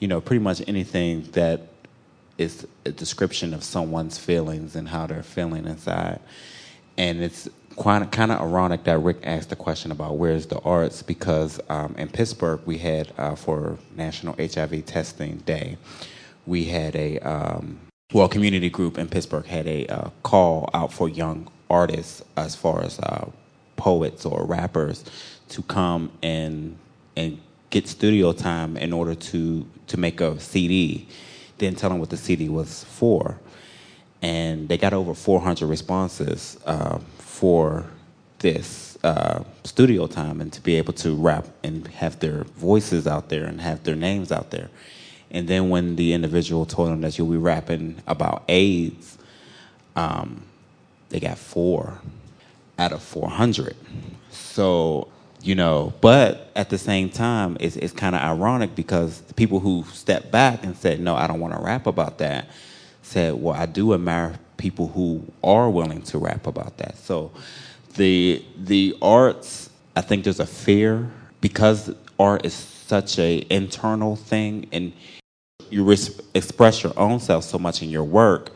You 0.00 0.08
know, 0.08 0.20
pretty 0.20 0.42
much 0.42 0.62
anything 0.66 1.22
that 1.32 1.68
is 2.38 2.66
a 2.84 2.90
description 2.90 3.54
of 3.54 3.64
someone's 3.64 4.18
feelings 4.18 4.76
and 4.76 4.88
how 4.88 5.06
they're 5.06 5.22
feeling 5.22 5.66
inside. 5.66 6.20
And 6.98 7.22
it's 7.22 7.48
kind 7.76 8.32
of 8.32 8.40
ironic 8.40 8.84
that 8.84 8.98
Rick 8.98 9.18
asked 9.22 9.50
the 9.50 9.56
question 9.56 9.90
about 9.92 10.16
where's 10.16 10.46
the 10.46 10.58
arts 10.60 11.02
because 11.02 11.60
um, 11.68 11.94
in 11.98 12.08
Pittsburgh 12.08 12.60
we 12.64 12.78
had 12.78 13.12
uh, 13.18 13.34
for 13.34 13.78
National 13.94 14.34
HIV 14.38 14.86
Testing 14.86 15.38
Day, 15.38 15.76
we 16.46 16.64
had 16.64 16.96
a 16.96 17.18
um, 17.20 17.78
well 18.12 18.28
community 18.28 18.70
group 18.70 18.98
in 18.98 19.08
Pittsburgh 19.08 19.46
had 19.46 19.66
a 19.66 19.86
uh, 19.86 20.10
call 20.22 20.70
out 20.72 20.92
for 20.92 21.08
young 21.08 21.48
artists 21.68 22.22
as 22.36 22.54
far 22.54 22.82
as 22.82 22.98
uh, 23.00 23.28
poets 23.76 24.24
or 24.24 24.44
rappers 24.44 25.04
to 25.48 25.62
come 25.62 26.10
and 26.22 26.76
and 27.16 27.38
get 27.70 27.86
studio 27.88 28.32
time 28.32 28.76
in 28.76 28.92
order 28.92 29.14
to 29.14 29.66
to 29.88 29.96
make 29.96 30.20
a 30.20 30.38
CD. 30.40 31.06
Didn't 31.58 31.78
tell 31.78 31.90
them 31.90 31.98
what 31.98 32.10
the 32.10 32.16
CD 32.16 32.48
was 32.48 32.84
for, 32.84 33.38
and 34.22 34.68
they 34.68 34.76
got 34.76 34.92
over 34.92 35.14
400 35.14 35.66
responses. 35.66 36.58
Uh, 36.66 36.98
for 37.36 37.84
this 38.38 38.96
uh, 39.04 39.44
studio 39.62 40.06
time 40.06 40.40
and 40.40 40.50
to 40.54 40.60
be 40.62 40.76
able 40.76 40.94
to 40.94 41.14
rap 41.14 41.46
and 41.62 41.86
have 41.88 42.18
their 42.18 42.44
voices 42.44 43.06
out 43.06 43.28
there 43.28 43.44
and 43.44 43.60
have 43.60 43.84
their 43.84 43.94
names 43.94 44.32
out 44.32 44.50
there. 44.50 44.70
And 45.30 45.46
then 45.46 45.68
when 45.68 45.96
the 45.96 46.14
individual 46.14 46.64
told 46.64 46.88
them 46.88 47.02
that 47.02 47.18
you'll 47.18 47.30
be 47.30 47.36
rapping 47.36 47.96
about 48.06 48.42
AIDS, 48.48 49.18
um, 49.96 50.44
they 51.10 51.20
got 51.20 51.36
four 51.36 52.00
out 52.78 52.92
of 52.92 53.02
400. 53.02 53.76
So, 54.30 55.08
you 55.42 55.54
know, 55.54 55.92
but 56.00 56.50
at 56.56 56.70
the 56.70 56.78
same 56.78 57.10
time, 57.10 57.58
it's, 57.60 57.76
it's 57.76 57.92
kind 57.92 58.14
of 58.14 58.22
ironic 58.22 58.74
because 58.74 59.20
the 59.20 59.34
people 59.34 59.60
who 59.60 59.84
stepped 59.92 60.30
back 60.30 60.64
and 60.64 60.74
said, 60.74 61.00
no, 61.00 61.14
I 61.14 61.26
don't 61.26 61.40
want 61.40 61.52
to 61.52 61.60
rap 61.60 61.86
about 61.86 62.16
that, 62.18 62.48
said, 63.02 63.34
well, 63.34 63.54
I 63.54 63.66
do 63.66 63.92
admire 63.92 64.38
people 64.56 64.88
who 64.88 65.24
are 65.42 65.70
willing 65.70 66.02
to 66.02 66.18
rap 66.18 66.46
about 66.46 66.78
that. 66.78 66.96
So 66.98 67.32
the 67.94 68.44
the 68.56 68.96
arts, 69.02 69.70
I 69.94 70.00
think 70.00 70.24
there's 70.24 70.40
a 70.40 70.46
fear 70.46 71.10
because 71.40 71.94
art 72.18 72.44
is 72.44 72.54
such 72.54 73.18
a 73.18 73.44
internal 73.50 74.16
thing 74.16 74.66
and 74.72 74.92
you 75.70 75.84
res- 75.84 76.20
express 76.34 76.82
your 76.82 76.92
own 76.98 77.18
self 77.20 77.44
so 77.44 77.58
much 77.58 77.82
in 77.82 77.90
your 77.90 78.04
work 78.04 78.50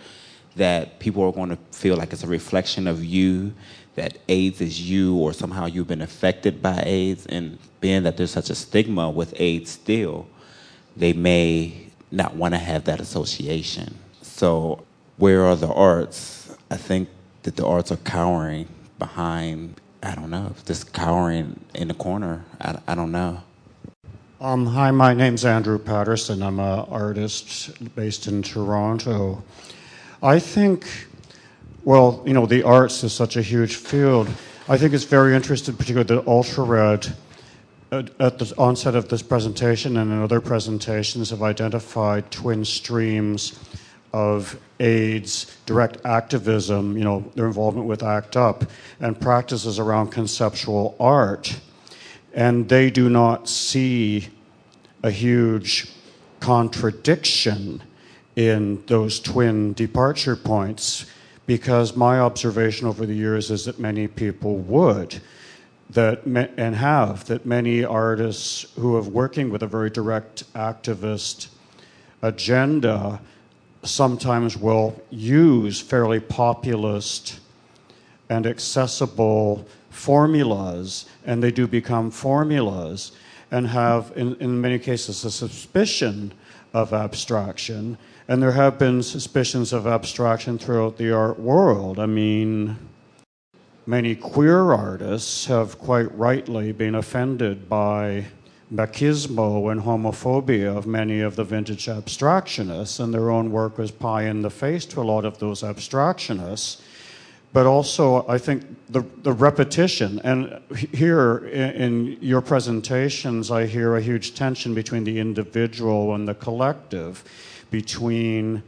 that 0.57 0.99
people 0.99 1.23
are 1.25 1.33
going 1.33 1.51
to 1.51 1.59
feel 1.73 1.97
like 1.97 2.13
it's 2.13 2.23
a 2.23 2.29
reflection 2.29 2.87
of 2.87 3.05
you 3.05 3.53
that 3.97 4.19
AIDS 4.29 4.61
is 4.61 4.89
you 4.89 5.17
or 5.17 5.33
somehow 5.33 5.67
you've 5.67 5.89
been 5.89 6.03
affected 6.03 6.63
by 6.63 6.83
AIDS 6.87 7.27
and 7.27 7.59
being 7.81 8.05
that 8.05 8.17
there's 8.17 8.31
such 8.31 8.51
a 8.51 8.55
stigma 8.55 9.11
with 9.11 9.35
AIDS 9.37 9.71
still 9.71 10.29
they 10.97 11.13
may 11.13 11.89
not 12.11 12.35
want 12.37 12.55
to 12.55 12.59
have 12.59 12.85
that 12.85 13.01
association 13.01 13.97
so 14.23 14.85
where 15.21 15.45
are 15.45 15.55
the 15.55 15.73
arts? 15.73 16.57
I 16.71 16.77
think 16.77 17.09
that 17.43 17.57
the 17.57 17.67
arts 17.67 17.93
are 17.93 17.99
cowering 17.99 18.69
behind, 18.99 19.79
I 20.03 20.15
don't 20.15 20.31
know, 20.31 20.55
just 20.65 20.95
cowering 20.95 21.61
in 21.75 21.89
the 21.89 21.95
corner. 21.95 22.45
I, 22.59 22.79
I 22.89 22.95
don't 22.95 23.13
know. 23.13 23.43
Um, 24.41 24.65
hi, 24.65 24.91
my 24.91 25.13
name's 25.13 25.45
Andrew 25.45 25.79
Patterson. 25.79 26.43
I'm 26.43 26.59
an 26.59 26.87
artist 26.89 27.95
based 27.95 28.29
in 28.29 28.43
Toronto. 28.43 29.45
I 30.23 30.39
think, 30.39 30.87
well, 31.85 32.23
you 32.25 32.33
know, 32.33 32.47
the 32.47 32.63
arts 32.63 33.05
is 33.05 33.13
such 33.13 33.37
a 33.37 33.43
huge 33.43 33.77
field. 33.77 34.27
I 34.71 34.79
think 34.79 34.95
it's 34.95 35.05
very 35.05 35.35
interesting, 35.35 35.77
particularly 35.77 36.23
the 36.23 36.27
ultra 36.27 36.65
red. 36.65 37.15
At 37.93 38.39
the 38.39 38.55
onset 38.57 38.95
of 38.95 39.09
this 39.11 39.21
presentation 39.21 39.99
and 39.99 40.13
in 40.13 40.23
other 40.23 40.41
presentations, 40.41 41.29
have 41.29 41.43
identified 41.43 42.31
twin 42.31 42.65
streams 42.65 43.59
of 44.13 44.59
AIDS, 44.81 45.57
direct 45.67 45.99
activism, 46.05 46.97
you 46.97 47.05
know, 47.05 47.25
their 47.35 47.47
involvement 47.47 47.87
with 47.87 48.03
ACT 48.03 48.37
UP, 48.37 48.65
and 49.01 49.21
practices 49.21 49.79
around 49.79 50.09
conceptual 50.11 50.97
art. 50.99 51.61
And 52.33 52.69
they 52.69 52.91
do 52.91 53.09
not 53.09 53.49
see 53.49 54.29
a 55.03 55.11
huge 55.11 55.93
contradiction 56.41 57.83
in 58.37 58.83
those 58.87 59.21
twin 59.21 59.73
departure 59.75 60.37
points 60.37 61.07
because 61.47 61.97
my 61.97 62.21
observation 62.21 62.87
over 62.87 63.05
the 63.05 63.15
years 63.15 63.51
is 63.51 63.65
that 63.65 63.79
many 63.79 64.07
people 64.07 64.57
would 64.59 65.21
that 65.91 66.25
and 66.25 66.77
have 66.77 67.25
that 67.27 67.45
many 67.45 67.85
artists 67.85 68.67
who 68.77 68.95
are 68.95 69.03
working 69.03 69.51
with 69.51 69.63
a 69.63 69.67
very 69.67 69.91
direct 69.91 70.51
activist 70.55 71.49
agenda 72.23 73.21
sometimes 73.83 74.57
will 74.57 75.01
use 75.11 75.81
fairly 75.81 76.21
populist 76.21 77.41
and 78.29 78.47
accessible 78.47 79.67
formulas, 79.91 81.07
and 81.27 81.43
they 81.43 81.51
do 81.51 81.67
become 81.67 82.11
formulas, 82.11 83.13
and 83.51 83.67
have, 83.67 84.13
in, 84.15 84.37
in 84.37 84.61
many 84.61 84.79
cases, 84.79 85.25
a 85.25 85.31
suspicion 85.31 86.33
of 86.73 86.93
abstraction. 86.93 87.99
And 88.29 88.41
there 88.41 88.53
have 88.53 88.79
been 88.79 89.03
suspicions 89.03 89.73
of 89.73 89.87
abstraction 89.87 90.59
throughout 90.59 90.97
the 90.97 91.13
art 91.13 91.41
world. 91.41 91.99
I 91.99 92.07
mean, 92.07 92.77
many 93.87 94.15
queer 94.15 94.73
artists 94.73 95.47
have 95.47 95.79
quite 95.79 96.17
rightly 96.17 96.71
been 96.71 96.95
offended 96.95 97.69
by 97.69 98.27
machismo 98.73 99.71
and 99.73 99.83
homophobia 99.83 100.77
of 100.77 100.87
many 100.87 101.21
of 101.21 101.37
the 101.37 101.45
vintage 101.45 101.87
abstractionists, 101.87 103.01
and 103.01 103.13
their 103.13 103.31
own 103.31 103.51
work 103.51 103.79
was 103.79 103.91
pie 103.91 104.25
in 104.25 104.43
the 104.43 104.51
face 104.51 104.85
to 104.87 105.01
a 105.01 105.03
lot 105.03 105.25
of 105.25 105.39
those 105.39 105.63
abstractionists. 105.63 106.81
But 107.53 107.67
also, 107.67 108.25
I 108.29 108.39
think 108.39 108.65
the, 108.89 109.03
the 109.23 109.33
repetition, 109.33 110.21
and 110.23 110.61
here 110.93 111.39
in, 111.49 111.71
in 111.71 112.19
your 112.21 112.41
presentations, 112.41 113.51
I 113.51 113.67
hear 113.67 113.97
a 113.97 114.01
huge 114.01 114.37
tension 114.37 114.73
between 114.73 115.03
the 115.03 115.19
individual 115.19 116.15
and 116.15 116.29
the 116.29 116.35
collective, 116.35 117.25
between 117.73 118.63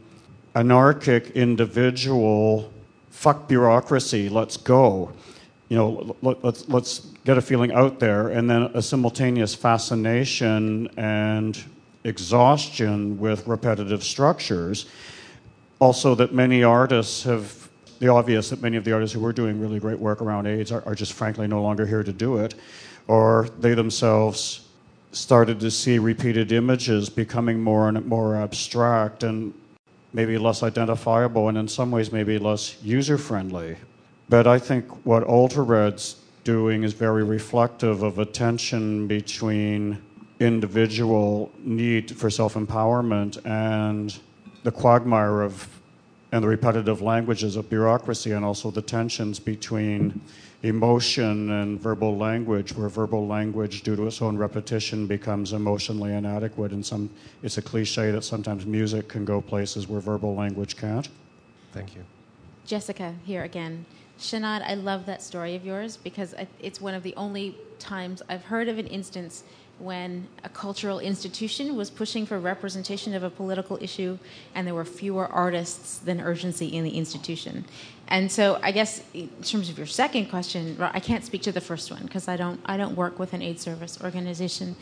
anarchic 0.53 1.29
individual, 1.31 2.73
fuck 3.09 3.47
bureaucracy, 3.47 4.27
let's 4.27 4.57
go, 4.57 5.13
you 5.73 5.79
know, 5.79 6.15
let, 6.21 6.43
let's, 6.43 6.69
let's 6.69 6.99
get 7.25 7.35
a 7.35 7.41
feeling 7.41 7.71
out 7.71 7.99
there, 7.99 8.27
and 8.27 8.47
then 8.47 8.69
a 8.75 8.81
simultaneous 8.81 9.55
fascination 9.55 10.87
and 10.97 11.63
exhaustion 12.03 13.17
with 13.17 13.47
repetitive 13.47 14.03
structures. 14.03 14.85
Also, 15.79 16.13
that 16.13 16.31
many 16.31 16.63
artists 16.63 17.23
have 17.23 17.71
the 17.97 18.07
obvious 18.07 18.51
that 18.51 18.61
many 18.61 18.77
of 18.77 18.83
the 18.83 18.91
artists 18.91 19.15
who 19.15 19.19
were 19.19 19.33
doing 19.33 19.59
really 19.59 19.79
great 19.79 19.97
work 19.97 20.21
around 20.21 20.45
AIDS 20.45 20.71
are, 20.71 20.83
are 20.85 20.93
just 20.93 21.13
frankly 21.13 21.47
no 21.47 21.63
longer 21.63 21.87
here 21.87 22.03
to 22.03 22.13
do 22.13 22.37
it, 22.37 22.53
or 23.07 23.49
they 23.57 23.73
themselves 23.73 24.67
started 25.11 25.59
to 25.59 25.71
see 25.71 25.97
repeated 25.97 26.51
images 26.51 27.09
becoming 27.09 27.59
more 27.59 27.89
and 27.89 28.05
more 28.05 28.35
abstract 28.35 29.23
and 29.23 29.55
maybe 30.13 30.37
less 30.37 30.61
identifiable, 30.61 31.49
and 31.49 31.57
in 31.57 31.67
some 31.67 31.89
ways, 31.89 32.11
maybe 32.11 32.37
less 32.37 32.77
user 32.83 33.17
friendly. 33.17 33.75
But 34.29 34.47
I 34.47 34.59
think 34.59 35.05
what 35.05 35.27
Ultra 35.27 35.63
Red's 35.63 36.17
doing 36.43 36.83
is 36.83 36.93
very 36.93 37.23
reflective 37.23 38.03
of 38.03 38.19
a 38.19 38.25
tension 38.25 39.07
between 39.07 40.01
individual 40.39 41.51
need 41.59 42.15
for 42.15 42.29
self 42.29 42.55
empowerment 42.55 43.43
and 43.45 44.17
the 44.63 44.71
quagmire 44.71 45.41
of 45.41 45.67
and 46.31 46.43
the 46.43 46.47
repetitive 46.47 47.01
languages 47.01 47.55
of 47.55 47.69
bureaucracy 47.69 48.31
and 48.31 48.43
also 48.43 48.71
the 48.71 48.81
tensions 48.81 49.39
between 49.39 50.19
emotion 50.63 51.51
and 51.51 51.79
verbal 51.79 52.17
language 52.17 52.73
where 52.73 52.89
verbal 52.89 53.27
language 53.27 53.83
due 53.83 53.95
to 53.95 54.07
its 54.07 54.21
own 54.21 54.35
repetition 54.35 55.05
becomes 55.05 55.53
emotionally 55.53 56.11
inadequate 56.13 56.71
and 56.71 56.83
some 56.83 57.09
it's 57.43 57.59
a 57.59 57.61
cliche 57.61 58.09
that 58.09 58.23
sometimes 58.23 58.65
music 58.65 59.07
can 59.07 59.23
go 59.23 59.39
places 59.41 59.87
where 59.87 59.99
verbal 59.99 60.33
language 60.33 60.75
can't 60.75 61.09
Thank 61.73 61.95
you. 61.95 62.03
Jessica 62.65 63.15
here 63.25 63.43
again. 63.43 63.85
Shanad, 64.23 64.63
I 64.65 64.75
love 64.75 65.05
that 65.07 65.21
story 65.21 65.53
of 65.53 65.65
yours 65.65 65.97
because 65.97 66.33
it's 66.61 66.79
one 66.79 66.93
of 66.93 67.03
the 67.03 67.13
only 67.15 67.57
times 67.77 68.21
I've 68.29 68.45
heard 68.45 68.69
of 68.69 68.77
an 68.77 68.87
instance 68.87 69.43
when 69.79 70.27
a 70.45 70.49
cultural 70.49 70.99
institution 70.99 71.75
was 71.75 71.89
pushing 71.89 72.25
for 72.25 72.39
representation 72.39 73.13
of 73.15 73.23
a 73.23 73.29
political 73.29 73.77
issue 73.81 74.17
and 74.55 74.65
there 74.65 74.73
were 74.73 74.85
fewer 74.85 75.27
artists 75.27 75.97
than 75.97 76.21
urgency 76.21 76.67
in 76.67 76.85
the 76.85 76.91
institution. 76.91 77.65
And 78.07 78.31
so 78.31 78.59
I 78.63 78.71
guess 78.71 79.03
in 79.13 79.27
terms 79.41 79.69
of 79.69 79.77
your 79.77 79.87
second 79.87 80.29
question, 80.29 80.77
I 80.79 81.01
can't 81.01 81.25
speak 81.25 81.41
to 81.41 81.51
the 81.51 81.59
first 81.59 81.91
one 81.91 82.03
because 82.03 82.29
I 82.29 82.37
don't 82.37 82.61
I 82.65 82.77
don't 82.77 82.95
work 82.95 83.19
with 83.19 83.33
an 83.33 83.41
aid 83.41 83.59
service 83.59 83.99
organization. 84.01 84.77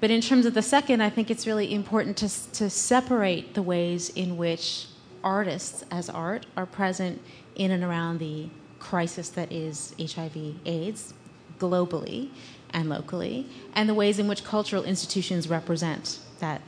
But 0.00 0.10
in 0.10 0.22
terms 0.22 0.46
of 0.46 0.54
the 0.54 0.62
second, 0.62 1.02
I 1.02 1.10
think 1.10 1.30
it's 1.30 1.46
really 1.46 1.74
important 1.74 2.16
to 2.18 2.28
to 2.54 2.70
separate 2.70 3.52
the 3.52 3.62
ways 3.62 4.08
in 4.08 4.38
which 4.38 4.86
artists 5.22 5.84
as 5.90 6.08
art 6.08 6.46
are 6.56 6.64
present 6.64 7.20
in 7.56 7.72
and 7.72 7.84
around 7.84 8.20
the 8.20 8.48
crisis 8.80 9.28
that 9.30 9.52
is 9.52 9.94
HIV 10.00 10.56
AIDS 10.66 11.14
globally 11.58 12.30
and 12.72 12.88
locally, 12.88 13.46
and 13.74 13.88
the 13.88 13.94
ways 13.94 14.18
in 14.18 14.26
which 14.26 14.44
cultural 14.44 14.82
institutions 14.84 15.48
represent 15.48 16.18
that 16.40 16.62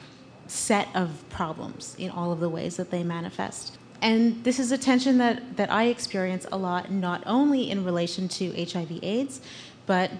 set 0.46 0.88
of 0.94 1.24
problems 1.30 1.96
in 1.98 2.10
all 2.10 2.30
of 2.30 2.40
the 2.40 2.48
ways 2.48 2.76
that 2.76 2.90
they 2.90 3.02
manifest. 3.02 3.78
And 4.00 4.42
this 4.42 4.58
is 4.58 4.72
a 4.72 4.78
tension 4.78 5.18
that, 5.18 5.56
that 5.56 5.70
I 5.70 5.84
experience 5.84 6.46
a 6.50 6.56
lot, 6.56 6.90
not 6.90 7.22
only 7.24 7.70
in 7.70 7.84
relation 7.84 8.28
to 8.28 8.52
HIV 8.52 8.98
AIDS, 9.02 9.40
but 9.86 10.10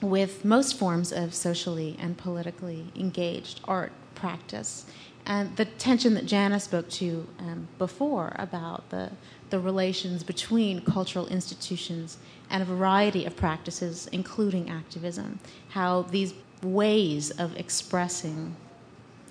with 0.00 0.44
most 0.44 0.78
forms 0.78 1.10
of 1.10 1.34
socially 1.34 1.96
and 1.98 2.16
politically 2.16 2.86
engaged 2.94 3.60
art 3.64 3.92
practice. 4.14 4.84
And 5.28 5.54
the 5.56 5.66
tension 5.66 6.14
that 6.14 6.24
Jana 6.24 6.58
spoke 6.58 6.88
to 6.88 7.28
um, 7.38 7.68
before 7.76 8.32
about 8.36 8.88
the, 8.88 9.10
the 9.50 9.60
relations 9.60 10.24
between 10.24 10.80
cultural 10.80 11.26
institutions 11.28 12.16
and 12.48 12.62
a 12.62 12.66
variety 12.66 13.26
of 13.26 13.36
practices, 13.36 14.08
including 14.10 14.70
activism, 14.70 15.38
how 15.68 16.02
these 16.02 16.32
ways 16.62 17.30
of 17.30 17.54
expressing 17.56 18.56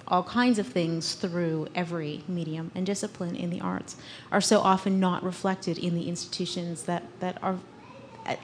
all 0.07 0.23
kinds 0.23 0.59
of 0.59 0.67
things 0.67 1.15
through 1.15 1.67
every 1.73 2.23
medium 2.27 2.71
and 2.75 2.85
discipline 2.85 3.35
in 3.35 3.49
the 3.49 3.59
arts 3.59 3.97
are 4.31 4.39
so 4.39 4.59
often 4.59 4.99
not 4.99 5.23
reflected 5.23 5.79
in 5.79 5.95
the 5.95 6.07
institutions 6.07 6.83
that, 6.83 7.03
that 7.19 7.41
are 7.43 7.59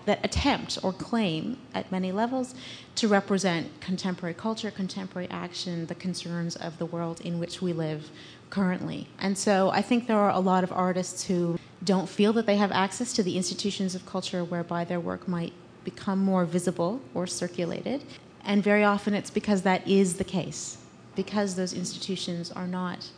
that 0.05 0.23
attempt 0.23 0.79
or 0.83 0.93
claim 0.93 1.57
at 1.73 1.91
many 1.91 2.11
levels 2.11 2.55
to 2.95 3.07
represent 3.07 3.67
contemporary 3.81 4.33
culture, 4.33 4.71
contemporary 4.71 5.27
action, 5.29 5.85
the 5.87 5.95
concerns 5.95 6.55
of 6.55 6.77
the 6.77 6.85
world 6.85 7.21
in 7.21 7.39
which 7.39 7.61
we 7.61 7.73
live 7.73 8.09
currently. 8.49 9.07
And 9.19 9.37
so 9.37 9.69
I 9.71 9.81
think 9.81 10.07
there 10.07 10.19
are 10.19 10.29
a 10.29 10.39
lot 10.39 10.63
of 10.63 10.71
artists 10.71 11.25
who 11.25 11.59
don't 11.83 12.07
feel 12.07 12.31
that 12.33 12.45
they 12.45 12.57
have 12.57 12.71
access 12.71 13.13
to 13.13 13.23
the 13.23 13.35
institutions 13.35 13.95
of 13.95 14.05
culture 14.05 14.43
whereby 14.43 14.85
their 14.85 14.99
work 14.99 15.27
might 15.27 15.53
become 15.83 16.19
more 16.19 16.45
visible 16.45 17.01
or 17.13 17.27
circulated. 17.27 18.03
And 18.45 18.63
very 18.63 18.83
often 18.83 19.13
it's 19.13 19.29
because 19.29 19.63
that 19.63 19.87
is 19.87 20.15
the 20.15 20.23
case, 20.23 20.77
because 21.15 21.55
those 21.55 21.73
institutions 21.73 22.51
are 22.51 22.67
not 22.67 23.09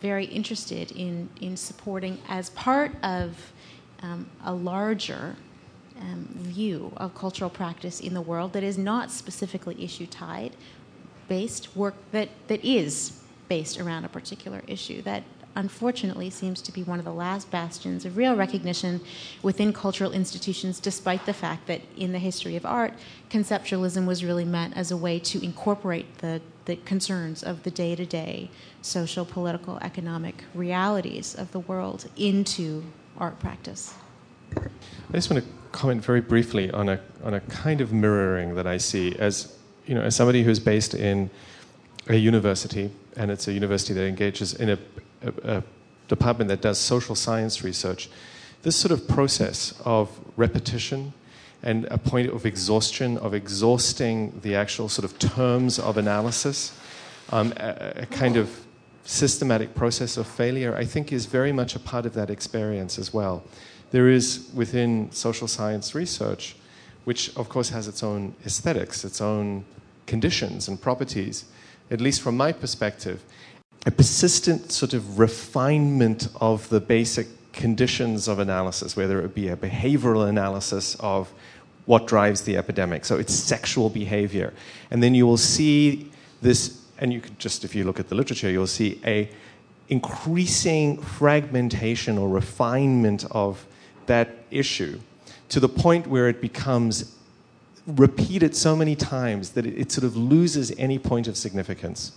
very 0.00 0.26
interested 0.26 0.92
in, 0.92 1.28
in 1.40 1.56
supporting 1.56 2.20
as 2.28 2.50
part 2.50 2.92
of 3.02 3.52
um, 4.02 4.28
a 4.44 4.52
larger 4.52 5.34
um, 6.00 6.28
view 6.32 6.92
of 6.96 7.14
cultural 7.14 7.50
practice 7.50 8.00
in 8.00 8.14
the 8.14 8.20
world 8.20 8.52
that 8.52 8.62
is 8.62 8.78
not 8.78 9.10
specifically 9.10 9.82
issue 9.82 10.06
tied 10.06 10.52
based 11.28 11.76
work 11.76 11.94
that, 12.12 12.28
that 12.48 12.64
is 12.64 13.20
based 13.48 13.78
around 13.78 14.04
a 14.04 14.08
particular 14.08 14.62
issue. 14.66 15.02
That 15.02 15.22
unfortunately 15.54 16.30
seems 16.30 16.62
to 16.62 16.72
be 16.72 16.84
one 16.84 16.98
of 16.98 17.04
the 17.04 17.12
last 17.12 17.50
bastions 17.50 18.04
of 18.04 18.16
real 18.16 18.36
recognition 18.36 19.00
within 19.42 19.72
cultural 19.72 20.12
institutions, 20.12 20.78
despite 20.78 21.26
the 21.26 21.32
fact 21.32 21.66
that 21.66 21.80
in 21.96 22.12
the 22.12 22.18
history 22.18 22.56
of 22.56 22.64
art, 22.64 22.94
conceptualism 23.28 24.06
was 24.06 24.24
really 24.24 24.44
meant 24.44 24.76
as 24.76 24.90
a 24.90 24.96
way 24.96 25.18
to 25.18 25.42
incorporate 25.44 26.18
the, 26.18 26.40
the 26.66 26.76
concerns 26.76 27.42
of 27.42 27.64
the 27.64 27.70
day 27.70 27.96
to 27.96 28.06
day 28.06 28.50
social, 28.82 29.24
political, 29.24 29.78
economic 29.78 30.44
realities 30.54 31.34
of 31.34 31.50
the 31.50 31.60
world 31.60 32.08
into 32.16 32.84
art 33.18 33.38
practice. 33.40 33.94
I 34.56 35.12
just 35.12 35.30
want 35.30 35.44
to 35.44 35.50
comment 35.72 36.04
very 36.04 36.20
briefly 36.20 36.70
on 36.70 36.88
a, 36.88 37.00
on 37.22 37.34
a 37.34 37.40
kind 37.40 37.80
of 37.80 37.92
mirroring 37.92 38.54
that 38.54 38.66
I 38.66 38.78
see 38.78 39.14
as, 39.18 39.56
you 39.86 39.94
know, 39.94 40.02
as 40.02 40.16
somebody 40.16 40.42
who's 40.42 40.60
based 40.60 40.94
in 40.94 41.30
a 42.08 42.16
university 42.16 42.90
and 43.16 43.30
it's 43.30 43.48
a 43.48 43.52
university 43.52 43.94
that 43.94 44.06
engages 44.06 44.54
in 44.54 44.70
a, 44.70 44.78
a, 45.22 45.56
a 45.56 45.62
department 46.08 46.48
that 46.48 46.62
does 46.62 46.78
social 46.78 47.14
science 47.14 47.62
research. 47.62 48.08
This 48.62 48.76
sort 48.76 48.92
of 48.92 49.06
process 49.06 49.74
of 49.84 50.10
repetition 50.36 51.12
and 51.62 51.86
a 51.86 51.98
point 51.98 52.30
of 52.30 52.46
exhaustion, 52.46 53.18
of 53.18 53.34
exhausting 53.34 54.38
the 54.42 54.54
actual 54.54 54.88
sort 54.88 55.04
of 55.04 55.18
terms 55.18 55.78
of 55.78 55.96
analysis, 55.96 56.78
um, 57.30 57.52
a, 57.56 58.02
a, 58.02 58.06
kind 58.06 58.36
of 58.36 58.64
systematic 59.04 59.74
process 59.74 60.16
of 60.16 60.26
failure, 60.26 60.74
I 60.76 60.84
think 60.84 61.12
is 61.12 61.26
very 61.26 61.52
much 61.52 61.74
a 61.74 61.80
part 61.80 62.06
of 62.06 62.14
that 62.14 62.30
experience 62.30 62.98
as 62.98 63.12
well. 63.12 63.42
There 63.90 64.08
is 64.08 64.50
within 64.54 65.10
social 65.12 65.48
science 65.48 65.94
research, 65.94 66.56
which 67.04 67.34
of 67.36 67.48
course 67.48 67.70
has 67.70 67.88
its 67.88 68.02
own 68.02 68.34
aesthetics, 68.44 69.04
its 69.04 69.20
own 69.20 69.64
conditions 70.06 70.68
and 70.68 70.80
properties, 70.80 71.44
at 71.90 72.00
least 72.00 72.20
from 72.20 72.36
my 72.36 72.52
perspective, 72.52 73.22
a 73.86 73.90
persistent 73.90 74.72
sort 74.72 74.92
of 74.92 75.18
refinement 75.18 76.28
of 76.40 76.68
the 76.68 76.80
basic 76.80 77.26
conditions 77.52 78.28
of 78.28 78.38
analysis, 78.38 78.96
whether 78.96 79.20
it 79.22 79.34
be 79.34 79.48
a 79.48 79.56
behavioral 79.56 80.28
analysis 80.28 80.96
of 81.00 81.32
what 81.86 82.06
drives 82.06 82.42
the 82.42 82.56
epidemic. 82.56 83.04
So 83.06 83.16
it's 83.16 83.32
sexual 83.32 83.88
behavior. 83.88 84.52
And 84.90 85.02
then 85.02 85.14
you 85.14 85.26
will 85.26 85.38
see 85.38 86.10
this, 86.42 86.84
and 86.98 87.12
you 87.12 87.20
can 87.20 87.34
just, 87.38 87.64
if 87.64 87.74
you 87.74 87.84
look 87.84 87.98
at 87.98 88.08
the 88.10 88.14
literature, 88.14 88.50
you'll 88.50 88.66
see 88.66 89.00
a 89.06 89.30
increasing 89.88 91.00
fragmentation 91.00 92.18
or 92.18 92.28
refinement 92.28 93.24
of 93.30 93.66
that 94.08 94.28
issue 94.50 95.00
to 95.48 95.60
the 95.60 95.68
point 95.68 96.06
where 96.06 96.28
it 96.28 96.40
becomes 96.40 97.14
repeated 97.86 98.54
so 98.54 98.76
many 98.76 98.94
times 98.94 99.50
that 99.50 99.64
it, 99.64 99.78
it 99.78 99.92
sort 99.92 100.04
of 100.04 100.16
loses 100.16 100.72
any 100.76 100.98
point 100.98 101.26
of 101.26 101.36
significance. 101.36 102.12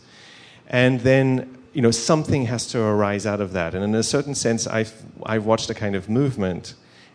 And 0.68 1.00
then 1.02 1.58
you 1.74 1.82
know, 1.82 1.92
something 1.92 2.46
has 2.46 2.68
to 2.68 2.82
arise 2.82 3.26
out 3.26 3.40
of 3.40 3.54
that. 3.54 3.74
And 3.74 3.84
in 3.84 3.96
a 3.96 4.04
certain 4.04 4.36
sense, 4.36 4.68
I've, 4.68 4.94
I've 5.24 5.46
watched 5.46 5.70
a 5.70 5.74
kind 5.74 5.96
of 5.96 6.10
movement 6.10 6.74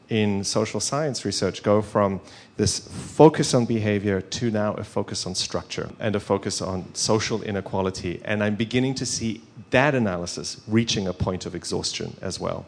in 0.09 0.45
social 0.45 0.81
science 0.81 1.25
research 1.25 1.63
go 1.63 1.83
from 1.83 2.21
this 2.57 2.79
focus 2.79 3.53
on 3.55 3.67
behavior 3.67 4.21
to 4.21 4.51
now 4.51 4.73
a 4.75 4.85
focus 4.85 5.27
on 5.27 5.35
structure 5.35 5.91
and 5.99 6.15
a 6.15 6.21
focus 6.21 6.63
on 6.63 6.95
social 6.95 7.43
inequality. 7.43 8.21
And 8.25 8.43
I'm 8.43 8.55
beginning 8.55 8.95
to 8.95 9.07
see 9.07 9.43
that 9.71 9.95
analysis 9.95 10.61
reaching 10.69 11.09
a 11.09 11.13
point 11.13 11.45
of 11.45 11.55
exhaustion 11.55 12.17
as 12.23 12.39
well. 12.39 12.67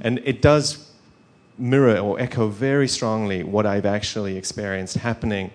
And 0.00 0.18
it 0.24 0.40
does 0.40 0.91
mirror 1.58 1.98
or 1.98 2.18
echo 2.20 2.48
very 2.48 2.88
strongly 2.88 3.42
what 3.42 3.66
I've 3.66 3.86
actually 3.86 4.36
experienced 4.36 4.96
happening, 4.96 5.50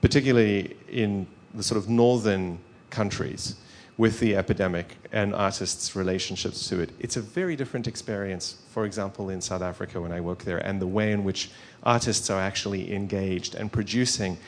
particularly 0.00 0.76
in 0.88 1.26
the 1.54 1.62
sort 1.62 1.78
of 1.78 1.88
northern 1.88 2.58
countries 2.90 3.56
with 3.96 4.18
the 4.20 4.34
epidemic 4.34 4.96
and 5.12 5.34
artists' 5.34 5.94
relationships 5.94 6.68
to 6.68 6.80
it. 6.80 6.90
It's 7.00 7.16
a 7.16 7.20
very 7.20 7.54
different 7.54 7.86
experience, 7.86 8.56
for 8.70 8.86
example, 8.86 9.28
in 9.28 9.40
South 9.42 9.60
Africa 9.60 10.00
when 10.00 10.12
I 10.12 10.20
work 10.20 10.44
there, 10.44 10.58
and 10.58 10.80
the 10.80 10.86
way 10.86 11.12
in 11.12 11.22
which 11.22 11.50
artists 11.82 12.30
are 12.30 12.40
actually 12.40 12.94
engaged 12.94 13.54
and 13.54 13.70
producing 13.70 14.38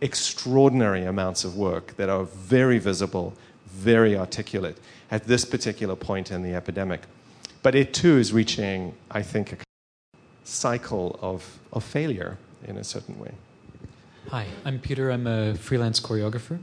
extraordinary 0.00 1.04
amounts 1.04 1.44
of 1.44 1.56
work 1.56 1.96
that 1.96 2.08
are 2.08 2.24
very 2.24 2.78
visible, 2.78 3.34
very 3.66 4.16
articulate 4.16 4.78
at 5.10 5.24
this 5.24 5.44
particular 5.44 5.96
point 5.96 6.30
in 6.30 6.42
the 6.42 6.54
epidemic. 6.54 7.00
But 7.62 7.74
it 7.74 7.92
too 7.92 8.16
is 8.16 8.32
reaching, 8.32 8.94
I 9.10 9.22
think, 9.22 9.52
a 9.52 9.56
cycle 10.50 11.18
of, 11.22 11.58
of 11.72 11.84
failure 11.84 12.36
in 12.64 12.76
a 12.76 12.84
certain 12.84 13.18
way. 13.18 13.32
Hi, 14.28 14.46
I'm 14.64 14.78
Peter. 14.78 15.10
I'm 15.10 15.26
a 15.26 15.54
freelance 15.54 16.00
choreographer. 16.00 16.58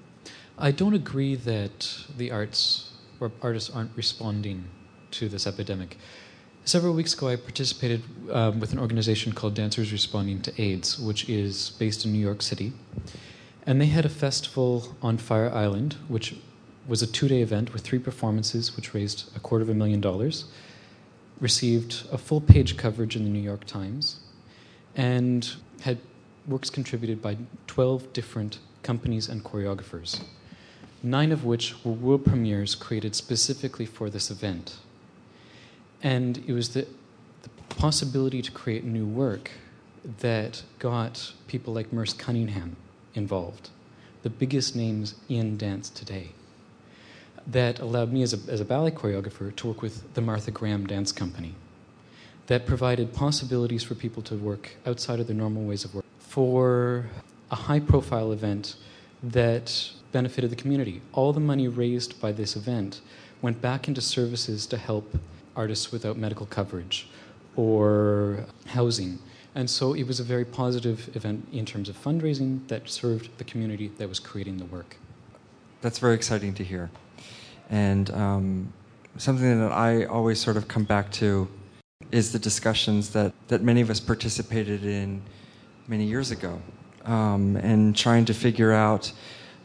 I 0.58 0.72
don't 0.72 0.94
agree 0.94 1.36
that 1.36 2.06
the 2.18 2.32
arts 2.32 2.92
or 3.20 3.32
artists 3.42 3.70
aren't 3.70 3.92
responding 3.96 4.66
to 5.12 5.30
this 5.30 5.48
epidemic. 5.48 5.98
Several 6.66 6.94
weeks 6.94 7.14
ago, 7.14 7.30
I 7.30 7.38
participated 7.38 8.04
um, 8.32 8.60
with 8.60 8.74
an 8.74 8.80
organization 8.80 9.32
called 9.32 9.54
Dancers 9.54 9.92
Responding 9.92 10.42
to 10.42 10.62
AIDS, 10.62 11.00
which 11.00 11.30
is 11.30 11.72
based 11.80 12.06
in 12.06 12.12
New 12.12 12.20
York 12.20 12.42
City. 12.42 12.74
And 13.66 13.80
they 13.80 13.86
had 13.86 14.06
a 14.06 14.10
festival 14.10 14.96
on 15.02 15.18
Fire 15.18 15.54
Island, 15.54 15.96
which 16.10 16.36
was 16.88 17.02
a 17.02 17.08
two 17.08 17.28
day 17.28 17.42
event 17.42 17.74
with 17.74 17.84
three 17.84 18.00
performances, 18.00 18.76
which 18.76 18.94
raised 18.94 19.36
a 19.36 19.40
quarter 19.40 19.64
of 19.64 19.70
a 19.70 19.74
million 19.74 20.02
dollars 20.02 20.46
received 21.40 22.08
a 22.12 22.18
full 22.18 22.42
page 22.42 22.78
coverage 22.78 23.16
in 23.16 23.24
the 23.24 23.30
New 23.30 23.42
York 23.42 23.66
Times 23.66 24.20
and 24.96 25.56
had 25.82 26.00
works 26.48 26.70
contributed 26.70 27.22
by 27.22 27.38
12 27.68 28.14
different 28.14 28.60
companies 28.82 29.28
and 29.28 29.44
choreographers, 29.44 30.22
nine 31.04 31.32
of 31.32 31.44
which 31.44 31.76
were 31.84 31.92
world 31.92 32.26
premieres 32.26 32.74
created 32.74 33.16
specifically 33.16 33.86
for 33.86 34.10
this 34.10 34.32
event. 34.32 34.78
And 36.02 36.38
it 36.48 36.54
was 36.54 36.70
the, 36.70 36.88
the 37.44 37.50
possibility 37.70 38.42
to 38.42 38.52
create 38.52 38.84
new 38.84 39.06
work 39.06 39.52
that 40.20 40.64
got 40.80 41.34
people 41.48 41.74
like 41.74 41.92
Merce 41.92 42.14
Cunningham 42.14 42.78
involved, 43.14 43.70
the 44.24 44.30
biggest 44.30 44.76
names 44.76 45.16
in 45.28 45.58
dance 45.58 45.90
today. 45.90 46.30
That 47.50 47.80
allowed 47.80 48.12
me 48.12 48.24
as 48.24 48.34
a, 48.34 48.52
as 48.52 48.60
a 48.60 48.66
ballet 48.66 48.92
choreographer 48.92 49.56
to 49.56 49.68
work 49.68 49.82
with 49.82 50.14
the 50.14 50.22
Martha 50.22 50.52
Graham 50.52 50.86
Dance 50.86 51.12
Company, 51.12 51.56
that 52.48 52.66
provided 52.66 53.14
possibilities 53.14 53.84
for 53.84 53.96
people 53.96 54.22
to 54.24 54.36
work 54.36 54.72
outside 54.86 55.20
of 55.20 55.28
their 55.28 55.36
normal 55.36 55.64
ways 55.64 55.86
of 55.86 55.96
work 55.96 56.06
for 56.20 57.06
a 57.52 57.56
high 57.56 57.80
profile 57.80 58.32
event 58.32 58.76
that 59.24 59.92
benefited 60.12 60.50
the 60.50 60.56
community. 60.56 61.02
All 61.14 61.34
the 61.34 61.40
money 61.40 61.68
raised 61.68 62.20
by 62.20 62.32
this 62.32 62.56
event 62.56 63.02
went 63.42 63.62
back 63.62 63.88
into 63.88 64.02
services 64.02 64.66
to 64.68 64.78
help 64.78 65.18
artists 65.56 65.92
without 65.92 66.18
medical 66.18 66.46
coverage 66.46 67.08
or 67.56 68.46
housing. 68.68 69.20
And 69.56 69.70
so 69.70 69.94
it 69.94 70.04
was 70.04 70.20
a 70.20 70.24
very 70.24 70.46
positive 70.46 71.16
event 71.16 71.48
in 71.52 71.66
terms 71.66 71.90
of 71.90 72.02
fundraising 72.02 72.68
that 72.68 72.90
served 72.90 73.38
the 73.38 73.44
community 73.44 73.92
that 73.98 74.08
was 74.08 74.20
creating 74.20 74.58
the 74.58 74.66
work. 74.66 74.98
That's 75.82 76.00
very 76.00 76.16
exciting 76.16 76.54
to 76.56 76.64
hear. 76.64 76.90
And 77.70 78.10
um, 78.12 78.74
something 79.18 79.60
that 79.60 79.72
I 79.72 80.06
always 80.06 80.40
sort 80.40 80.58
of 80.58 80.68
come 80.68 80.84
back 80.84 81.12
to 81.14 81.48
is 82.12 82.32
the 82.32 82.40
discussions 82.40 83.10
that, 83.12 83.34
that 83.48 83.62
many 83.62 83.82
of 83.82 83.90
us 83.90 84.00
participated 84.00 84.86
in 84.86 85.22
many 85.88 86.06
years 86.06 86.32
ago 86.32 86.62
um, 87.06 87.56
and 87.58 87.96
trying 87.96 88.26
to 88.26 88.34
figure 88.34 88.72
out 88.72 89.12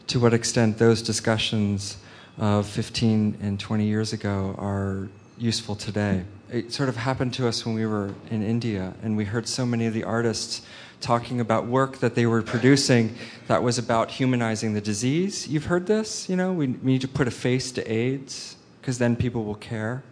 to 0.07 0.19
what 0.19 0.33
extent 0.33 0.77
those 0.77 1.01
discussions 1.01 1.97
of 2.37 2.67
15 2.67 3.37
and 3.41 3.59
20 3.59 3.85
years 3.85 4.13
ago 4.13 4.55
are 4.57 5.07
useful 5.37 5.75
today. 5.75 6.23
It 6.49 6.71
sort 6.71 6.89
of 6.89 6.97
happened 6.97 7.33
to 7.35 7.47
us 7.47 7.65
when 7.65 7.75
we 7.75 7.85
were 7.85 8.13
in 8.29 8.43
India, 8.43 8.93
and 9.01 9.17
we 9.17 9.25
heard 9.25 9.47
so 9.47 9.65
many 9.65 9.85
of 9.85 9.93
the 9.93 10.03
artists 10.03 10.61
talking 11.01 11.41
about 11.41 11.67
work 11.67 11.97
that 11.97 12.15
they 12.15 12.25
were 12.25 12.41
producing 12.41 13.15
that 13.47 13.61
was 13.61 13.77
about 13.77 14.09
humanizing 14.09 14.73
the 14.73 14.81
disease. 14.81 15.47
You've 15.47 15.65
heard 15.65 15.85
this? 15.85 16.29
You 16.29 16.35
know, 16.35 16.53
we, 16.53 16.67
need 16.67 17.01
to 17.01 17.07
put 17.07 17.27
a 17.27 17.31
face 17.31 17.71
to 17.73 17.91
AIDS 17.91 18.55
because 18.79 18.99
then 18.99 19.15
people 19.15 19.43
will 19.43 19.55
care. 19.55 20.03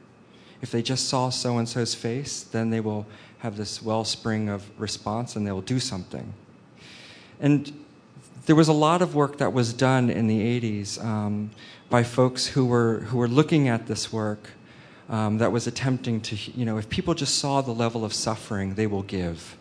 If 0.62 0.70
they 0.70 0.82
just 0.82 1.08
saw 1.08 1.30
so 1.30 1.58
and 1.58 1.68
so's 1.68 1.96
face, 1.96 2.44
then 2.44 2.70
they 2.70 2.82
will 2.82 3.06
have 3.40 3.58
this 3.58 3.82
wellspring 3.82 4.50
of 4.50 4.70
response 4.80 5.36
and 5.36 5.48
they 5.48 5.52
will 5.52 5.62
do 5.62 5.80
something. 5.80 6.34
And 7.40 7.86
there 8.46 8.56
was 8.56 8.68
a 8.68 8.74
lot 8.74 9.02
of 9.02 9.16
work 9.16 9.38
that 9.38 9.54
was 9.54 9.74
done 9.74 10.10
in 10.10 10.28
the 10.28 10.60
80s 10.60 11.04
um, 11.04 11.52
by 11.90 12.04
folks 12.04 12.48
who 12.48 12.66
were, 12.66 13.00
who 13.00 13.18
were 13.18 13.28
looking 13.28 13.68
at 13.68 13.88
this 13.88 14.12
work 14.12 14.50
um, 15.12 15.40
that 15.40 15.52
was 15.52 15.68
attempting 15.68 16.22
to, 16.22 16.38
you 16.54 16.66
know, 16.66 16.78
if 16.78 16.90
people 16.90 17.14
just 17.14 17.38
saw 17.38 17.62
the 17.62 17.74
level 17.74 18.06
of 18.06 18.14
suffering, 18.14 18.76
they 18.76 18.88
will 18.88 19.04
give. 19.04 19.58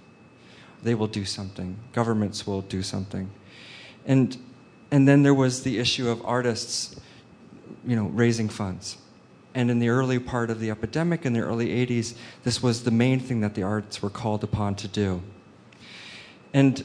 They 0.82 0.94
will 0.94 1.08
do 1.08 1.24
something. 1.24 1.76
Governments 1.92 2.46
will 2.46 2.62
do 2.62 2.82
something. 2.82 3.28
And, 4.06 4.38
and 4.92 5.08
then 5.08 5.24
there 5.24 5.34
was 5.34 5.64
the 5.64 5.78
issue 5.78 6.08
of 6.08 6.24
artists, 6.24 6.98
you 7.84 7.96
know, 7.96 8.04
raising 8.04 8.48
funds. 8.48 8.96
And 9.52 9.72
in 9.72 9.80
the 9.80 9.88
early 9.88 10.20
part 10.20 10.50
of 10.50 10.60
the 10.60 10.70
epidemic, 10.70 11.26
in 11.26 11.32
the 11.32 11.40
early 11.40 11.84
80s, 11.84 12.14
this 12.44 12.62
was 12.62 12.84
the 12.84 12.92
main 12.92 13.18
thing 13.18 13.40
that 13.40 13.54
the 13.54 13.64
arts 13.64 14.00
were 14.00 14.08
called 14.08 14.44
upon 14.44 14.76
to 14.76 14.88
do. 14.88 15.20
And 16.54 16.84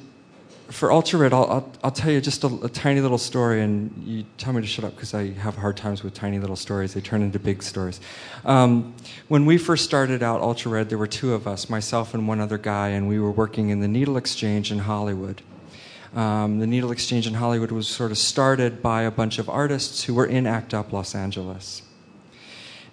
for 0.69 0.91
Ultra 0.91 1.19
Red, 1.19 1.33
I'll, 1.33 1.45
I'll, 1.45 1.71
I'll, 1.83 1.91
tell 1.91 2.11
you 2.11 2.19
just 2.19 2.43
a, 2.43 2.47
a, 2.63 2.69
tiny 2.69 3.01
little 3.01 3.17
story, 3.17 3.61
and 3.61 3.91
you 4.05 4.25
tell 4.37 4.53
me 4.53 4.61
to 4.61 4.67
shut 4.67 4.83
up 4.85 4.95
because 4.95 5.13
I 5.13 5.31
have 5.31 5.55
hard 5.55 5.77
times 5.77 6.03
with 6.03 6.13
tiny 6.13 6.39
little 6.39 6.55
stories. 6.55 6.93
They 6.93 7.01
turn 7.01 7.21
into 7.21 7.39
big 7.39 7.61
stories. 7.61 7.99
Um, 8.43 8.93
when 9.27 9.45
we 9.45 9.57
first 9.57 9.85
started 9.85 10.23
out 10.23 10.41
Ultra 10.41 10.71
Red, 10.71 10.89
there 10.89 10.97
were 10.97 11.07
two 11.07 11.33
of 11.33 11.47
us, 11.47 11.69
myself 11.69 12.13
and 12.13 12.27
one 12.27 12.39
other 12.39 12.57
guy, 12.57 12.89
and 12.89 13.07
we 13.07 13.19
were 13.19 13.31
working 13.31 13.69
in 13.69 13.79
the 13.79 13.87
Needle 13.87 14.17
Exchange 14.17 14.71
in 14.71 14.79
Hollywood. 14.79 15.41
Um, 16.15 16.59
the 16.59 16.67
Needle 16.67 16.91
Exchange 16.91 17.27
in 17.27 17.35
Hollywood 17.35 17.71
was 17.71 17.87
sort 17.87 18.11
of 18.11 18.17
started 18.17 18.81
by 18.81 19.03
a 19.03 19.11
bunch 19.11 19.37
of 19.37 19.49
artists 19.49 20.03
who 20.03 20.13
were 20.13 20.25
in 20.25 20.47
ACT 20.47 20.73
UP 20.73 20.91
Los 20.93 21.13
Angeles. 21.13 21.81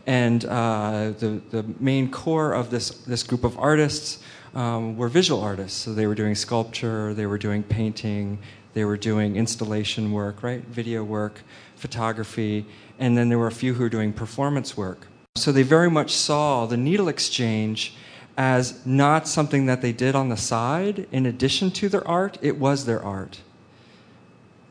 And 0.07 0.45
uh, 0.45 1.13
the, 1.19 1.41
the 1.51 1.65
main 1.79 2.11
core 2.11 2.53
of 2.53 2.71
this, 2.71 2.91
this 2.91 3.23
group 3.23 3.45
of 3.45 3.57
artists 3.59 4.22
um, 4.55 4.97
were 4.97 5.09
visual 5.09 5.41
artists. 5.41 5.79
So 5.79 5.95
they 5.95 6.07
were 6.07 6.15
doing 6.15 6.35
sculpture, 6.35 7.15
they 7.15 7.27
were 7.27 7.39
doing 7.39 7.63
painting, 7.63 8.39
they 8.75 8.85
were 8.85 8.97
doing 8.97 9.37
installation 9.37 10.13
work, 10.13 10.43
right? 10.43 10.65
Video 10.65 11.05
work, 11.05 11.43
photography, 11.77 12.67
and 12.99 13.17
then 13.17 13.29
there 13.29 13.39
were 13.39 13.49
a 13.49 13.53
few 13.53 13.75
who 13.75 13.85
were 13.85 13.89
doing 13.89 14.13
performance 14.13 14.77
work. 14.77 15.09
So 15.37 15.53
they 15.53 15.63
very 15.63 15.91
much 15.91 16.15
saw 16.15 16.67
the 16.67 16.77
needle 16.77 17.09
exchange 17.09 17.95
as 18.37 18.85
not 18.87 19.29
something 19.29 19.67
that 19.67 19.83
they 19.83 19.93
did 19.93 20.15
on 20.15 20.29
the 20.29 20.37
side 20.37 21.07
in 21.13 21.27
addition 21.27 21.71
to 21.71 21.89
their 21.89 22.07
art, 22.07 22.39
it 22.41 22.59
was 22.59 22.87
their 22.87 23.03
art. 23.03 23.41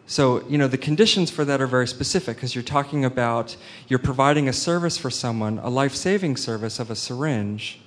So, 0.08 0.46
you 0.50 0.58
know, 0.58 0.68
the 0.68 0.78
conditions 0.78 1.32
for 1.32 1.46
that 1.46 1.62
are 1.62 1.68
very 1.68 1.88
specific 1.88 2.36
because 2.36 2.54
you're 2.54 2.64
talking 2.64 3.06
about 3.06 3.56
you're 3.88 4.00
providing 4.00 4.50
a 4.50 4.54
service 4.54 4.98
for 4.98 5.10
someone, 5.10 5.60
a 5.60 5.70
life 5.70 5.96
saving 5.96 6.36
service 6.38 6.80
of 6.80 6.92
a 6.92 6.96
syringe, 6.96 7.80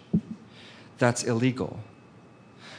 that's 1.04 1.22
illegal. 1.22 1.78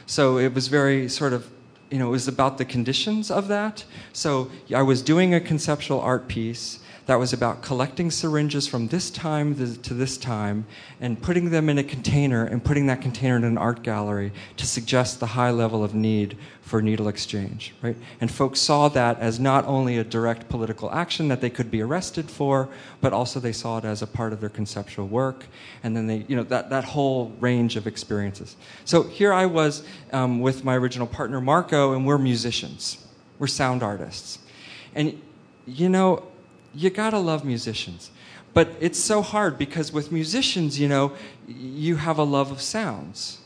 So 0.06 0.38
it 0.38 0.52
was 0.52 0.66
very 0.66 1.08
sort 1.08 1.32
of, 1.32 1.48
you 1.90 1.98
know, 1.98 2.08
it 2.08 2.10
was 2.10 2.26
about 2.26 2.58
the 2.58 2.64
conditions 2.64 3.30
of 3.30 3.46
that. 3.48 3.84
So 4.12 4.50
I 4.74 4.82
was 4.82 5.00
doing 5.00 5.32
a 5.32 5.40
conceptual 5.40 6.00
art 6.00 6.26
piece 6.26 6.80
that 7.06 7.20
was 7.20 7.32
about 7.32 7.62
collecting 7.62 8.10
syringes 8.10 8.66
from 8.66 8.88
this 8.88 9.10
time 9.10 9.54
to 9.54 9.94
this 9.94 10.18
time 10.18 10.66
and 11.00 11.20
putting 11.22 11.50
them 11.50 11.68
in 11.68 11.78
a 11.78 11.84
container 11.84 12.44
and 12.44 12.64
putting 12.64 12.86
that 12.86 13.00
container 13.00 13.36
in 13.36 13.44
an 13.44 13.56
art 13.56 13.82
gallery 13.82 14.32
to 14.56 14.66
suggest 14.66 15.20
the 15.20 15.26
high 15.26 15.50
level 15.50 15.84
of 15.84 15.94
need 15.94 16.36
for 16.62 16.82
needle 16.82 17.06
exchange, 17.06 17.72
right? 17.80 17.96
And 18.20 18.28
folks 18.28 18.58
saw 18.58 18.88
that 18.88 19.20
as 19.20 19.38
not 19.38 19.64
only 19.66 19.98
a 19.98 20.04
direct 20.04 20.48
political 20.48 20.90
action 20.90 21.28
that 21.28 21.40
they 21.40 21.48
could 21.48 21.70
be 21.70 21.80
arrested 21.80 22.28
for, 22.28 22.68
but 23.00 23.12
also 23.12 23.38
they 23.38 23.52
saw 23.52 23.78
it 23.78 23.84
as 23.84 24.02
a 24.02 24.06
part 24.06 24.32
of 24.32 24.40
their 24.40 24.48
conceptual 24.48 25.06
work. 25.06 25.46
And 25.84 25.96
then 25.96 26.08
they, 26.08 26.24
you 26.26 26.34
know, 26.34 26.42
that, 26.44 26.70
that 26.70 26.82
whole 26.82 27.32
range 27.38 27.76
of 27.76 27.86
experiences. 27.86 28.56
So 28.84 29.04
here 29.04 29.32
I 29.32 29.46
was 29.46 29.84
um, 30.12 30.40
with 30.40 30.64
my 30.64 30.74
original 30.74 31.06
partner, 31.06 31.40
Marco, 31.40 31.92
and 31.92 32.04
we're 32.04 32.18
musicians. 32.18 33.06
We're 33.38 33.46
sound 33.46 33.84
artists. 33.84 34.40
And, 34.96 35.22
you 35.66 35.88
know, 35.88 36.24
you 36.76 36.90
gotta 36.90 37.18
love 37.18 37.44
musicians. 37.44 38.10
But 38.54 38.70
it's 38.80 38.98
so 38.98 39.22
hard 39.22 39.58
because 39.58 39.92
with 39.92 40.10
musicians, 40.10 40.78
you 40.78 40.88
know, 40.88 41.12
you 41.46 41.96
have 41.96 42.18
a 42.18 42.22
love 42.22 42.50
of 42.50 42.60
sounds, 42.60 43.38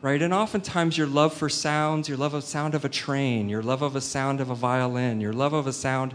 right? 0.00 0.20
And 0.22 0.32
oftentimes 0.32 0.96
your 0.96 1.06
love 1.06 1.34
for 1.34 1.48
sounds, 1.48 2.08
your 2.08 2.18
love 2.18 2.34
of 2.34 2.44
sound 2.44 2.74
of 2.74 2.84
a 2.84 2.88
train, 2.88 3.48
your 3.48 3.62
love 3.62 3.82
of 3.82 3.96
a 3.96 4.00
sound 4.00 4.40
of 4.40 4.50
a 4.50 4.54
violin, 4.54 5.20
your 5.20 5.32
love 5.32 5.52
of 5.52 5.66
a 5.66 5.72
sound 5.72 6.14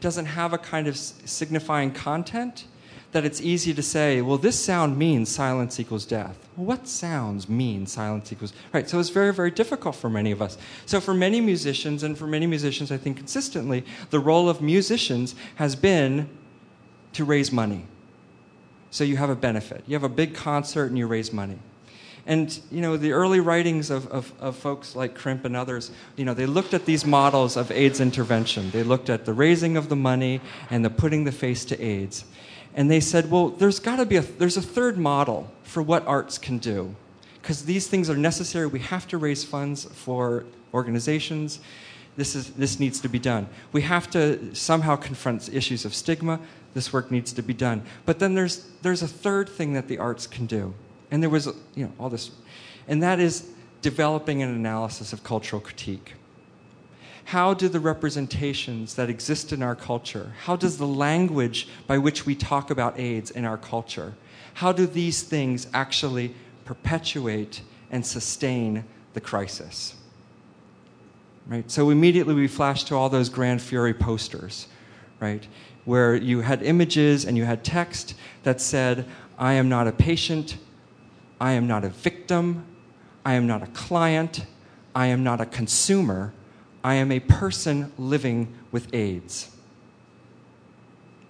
doesn't 0.00 0.26
have 0.26 0.52
a 0.52 0.58
kind 0.58 0.86
of 0.86 0.96
signifying 0.96 1.90
content 1.90 2.66
that 3.10 3.24
it's 3.24 3.40
easy 3.40 3.74
to 3.74 3.82
say, 3.82 4.20
well, 4.20 4.38
this 4.38 4.62
sound 4.62 4.96
means 4.96 5.28
silence 5.28 5.80
equals 5.80 6.06
death. 6.06 6.47
What 6.58 6.88
sounds 6.88 7.48
mean 7.48 7.86
silence 7.86 8.32
equals? 8.32 8.52
Right, 8.72 8.90
so 8.90 8.98
it's 8.98 9.10
very, 9.10 9.32
very 9.32 9.52
difficult 9.52 9.94
for 9.94 10.10
many 10.10 10.32
of 10.32 10.42
us. 10.42 10.58
So, 10.86 11.00
for 11.00 11.14
many 11.14 11.40
musicians, 11.40 12.02
and 12.02 12.18
for 12.18 12.26
many 12.26 12.48
musicians, 12.48 12.90
I 12.90 12.96
think 12.96 13.16
consistently, 13.16 13.84
the 14.10 14.18
role 14.18 14.48
of 14.48 14.60
musicians 14.60 15.36
has 15.54 15.76
been 15.76 16.28
to 17.12 17.24
raise 17.24 17.52
money. 17.52 17.86
So, 18.90 19.04
you 19.04 19.18
have 19.18 19.30
a 19.30 19.36
benefit. 19.36 19.84
You 19.86 19.94
have 19.94 20.02
a 20.02 20.08
big 20.08 20.34
concert 20.34 20.86
and 20.86 20.98
you 20.98 21.06
raise 21.06 21.32
money. 21.32 21.60
And 22.26 22.58
you 22.72 22.80
know 22.80 22.96
the 22.96 23.12
early 23.12 23.38
writings 23.38 23.88
of, 23.88 24.08
of, 24.08 24.32
of, 24.40 24.56
folks 24.56 24.96
like 24.96 25.14
Crimp 25.14 25.44
and 25.44 25.56
others, 25.56 25.92
you 26.16 26.24
know, 26.24 26.34
they 26.34 26.46
looked 26.46 26.74
at 26.74 26.86
these 26.86 27.06
models 27.06 27.56
of 27.56 27.70
AIDS 27.70 28.00
intervention. 28.00 28.72
They 28.72 28.82
looked 28.82 29.08
at 29.08 29.26
the 29.26 29.32
raising 29.32 29.76
of 29.76 29.88
the 29.88 29.96
money 29.96 30.40
and 30.70 30.84
the 30.84 30.90
putting 30.90 31.22
the 31.22 31.32
face 31.32 31.64
to 31.66 31.80
AIDS 31.80 32.24
and 32.78 32.88
they 32.88 33.00
said, 33.00 33.28
well, 33.28 33.48
there's 33.48 33.80
got 33.80 33.96
to 33.96 34.06
be 34.06 34.18
a, 34.18 34.20
there's 34.20 34.56
a 34.56 34.62
third 34.62 34.98
model 34.98 35.50
for 35.64 35.82
what 35.82 36.06
arts 36.06 36.38
can 36.38 36.58
do. 36.58 36.94
Because 37.42 37.64
these 37.64 37.88
things 37.88 38.08
are 38.08 38.16
necessary. 38.16 38.68
We 38.68 38.78
have 38.78 39.08
to 39.08 39.18
raise 39.18 39.42
funds 39.42 39.86
for 39.86 40.44
organizations. 40.72 41.58
This, 42.16 42.36
is, 42.36 42.50
this 42.50 42.78
needs 42.78 43.00
to 43.00 43.08
be 43.08 43.18
done. 43.18 43.48
We 43.72 43.82
have 43.82 44.08
to 44.10 44.54
somehow 44.54 44.94
confront 44.94 45.52
issues 45.52 45.84
of 45.84 45.92
stigma. 45.92 46.38
This 46.74 46.92
work 46.92 47.10
needs 47.10 47.32
to 47.32 47.42
be 47.42 47.52
done. 47.52 47.82
But 48.06 48.20
then 48.20 48.36
there's, 48.36 48.70
there's 48.82 49.02
a 49.02 49.08
third 49.08 49.48
thing 49.48 49.72
that 49.72 49.88
the 49.88 49.98
arts 49.98 50.28
can 50.28 50.46
do. 50.46 50.72
And 51.10 51.20
there 51.20 51.30
was, 51.30 51.48
you 51.74 51.86
know, 51.86 51.92
all 51.98 52.10
this. 52.10 52.30
And 52.86 53.02
that 53.02 53.18
is 53.18 53.50
developing 53.82 54.40
an 54.40 54.50
analysis 54.50 55.12
of 55.12 55.24
cultural 55.24 55.60
critique 55.60 56.12
how 57.28 57.52
do 57.52 57.68
the 57.68 57.78
representations 57.78 58.94
that 58.94 59.10
exist 59.10 59.52
in 59.52 59.62
our 59.62 59.76
culture, 59.76 60.32
how 60.44 60.56
does 60.56 60.78
the 60.78 60.86
language 60.86 61.68
by 61.86 61.98
which 61.98 62.24
we 62.24 62.34
talk 62.34 62.70
about 62.70 62.98
AIDS 62.98 63.30
in 63.30 63.44
our 63.44 63.58
culture, 63.58 64.14
how 64.54 64.72
do 64.72 64.86
these 64.86 65.22
things 65.22 65.66
actually 65.74 66.34
perpetuate 66.64 67.60
and 67.90 68.06
sustain 68.06 68.82
the 69.12 69.20
crisis? 69.20 69.94
Right? 71.46 71.70
So 71.70 71.90
immediately 71.90 72.32
we 72.32 72.48
flash 72.48 72.84
to 72.84 72.94
all 72.94 73.10
those 73.10 73.28
Gran 73.28 73.58
Fury 73.58 73.92
posters, 73.92 74.66
right? 75.20 75.46
Where 75.84 76.16
you 76.16 76.40
had 76.40 76.62
images 76.62 77.26
and 77.26 77.36
you 77.36 77.44
had 77.44 77.62
text 77.62 78.14
that 78.44 78.58
said, 78.58 79.04
I 79.36 79.52
am 79.52 79.68
not 79.68 79.86
a 79.86 79.92
patient. 79.92 80.56
I 81.38 81.52
am 81.52 81.66
not 81.66 81.84
a 81.84 81.90
victim. 81.90 82.64
I 83.22 83.34
am 83.34 83.46
not 83.46 83.62
a 83.62 83.66
client. 83.66 84.46
I 84.94 85.08
am 85.08 85.22
not 85.22 85.42
a 85.42 85.46
consumer. 85.46 86.32
I 86.82 86.94
am 86.94 87.10
a 87.10 87.20
person 87.20 87.92
living 87.98 88.54
with 88.70 88.92
AIDS. 88.94 89.50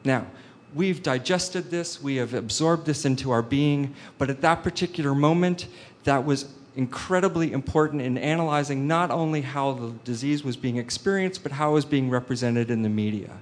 Now, 0.04 0.26
we've 0.74 1.02
digested 1.02 1.70
this, 1.70 2.02
we 2.02 2.16
have 2.16 2.34
absorbed 2.34 2.86
this 2.86 3.04
into 3.04 3.30
our 3.30 3.42
being, 3.42 3.94
but 4.18 4.30
at 4.30 4.40
that 4.42 4.62
particular 4.62 5.14
moment, 5.14 5.66
that 6.04 6.24
was 6.24 6.52
incredibly 6.76 7.52
important 7.52 8.02
in 8.02 8.16
analyzing 8.16 8.86
not 8.86 9.10
only 9.10 9.40
how 9.40 9.72
the 9.72 9.90
disease 10.04 10.44
was 10.44 10.56
being 10.56 10.76
experienced, 10.76 11.42
but 11.42 11.52
how 11.52 11.70
it 11.70 11.74
was 11.74 11.84
being 11.84 12.08
represented 12.08 12.70
in 12.70 12.82
the 12.82 12.88
media. 12.88 13.32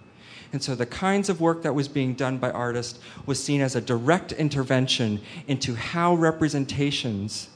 And 0.53 0.63
so 0.63 0.75
the 0.75 0.87
kinds 0.87 1.29
of 1.29 1.41
work 1.41 1.63
that 1.63 1.75
was 1.75 1.89
being 1.89 2.15
done 2.15 2.39
by 2.39 2.51
artists 2.51 2.99
was 3.27 3.43
seen 3.43 3.61
as 3.61 3.77
a 3.77 3.81
direct 3.81 4.33
intervention 4.33 5.21
into 5.47 5.75
how 5.75 6.15
representations 6.15 7.51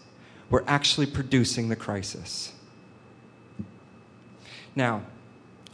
were 0.51 0.65
actually 0.67 1.07
producing 1.07 1.69
the 1.69 1.77
crisis. 1.77 2.53
Now, 4.75 5.03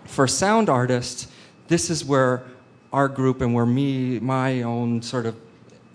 for 0.05 0.27
sound 0.27 0.69
artists, 0.69 1.29
this 1.69 1.91
is 1.91 2.05
where 2.05 2.45
our 2.93 3.09
group 3.09 3.41
and 3.41 3.55
where 3.55 3.67
me, 3.67 4.19
my 4.21 4.63
own 4.63 5.03
sort 5.03 5.27
of 5.27 5.37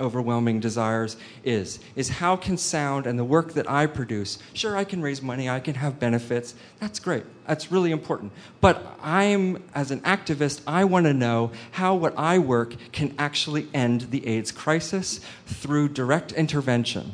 overwhelming 0.01 0.59
desires 0.59 1.15
is 1.43 1.79
is 1.95 2.09
how 2.09 2.35
can 2.35 2.57
sound 2.57 3.05
and 3.05 3.19
the 3.19 3.23
work 3.23 3.53
that 3.53 3.69
i 3.69 3.85
produce 3.85 4.39
sure 4.51 4.75
i 4.75 4.83
can 4.83 5.01
raise 5.01 5.21
money 5.21 5.47
i 5.47 5.59
can 5.59 5.75
have 5.75 5.99
benefits 5.99 6.55
that's 6.79 6.99
great 6.99 7.23
that's 7.45 7.71
really 7.71 7.91
important. 7.91 8.31
But 8.61 8.97
i'm 9.01 9.61
as 9.75 9.91
an 9.91 10.01
activist 10.01 10.61
i 10.65 10.83
want 10.83 11.05
to 11.05 11.13
know 11.13 11.51
how 11.71 11.95
what 11.95 12.17
i 12.17 12.39
work 12.39 12.75
can 12.91 13.13
actually 13.19 13.67
end 13.73 14.09
the 14.09 14.25
aids 14.25 14.51
crisis 14.51 15.21
through 15.45 15.89
direct 15.89 16.31
intervention 16.31 17.13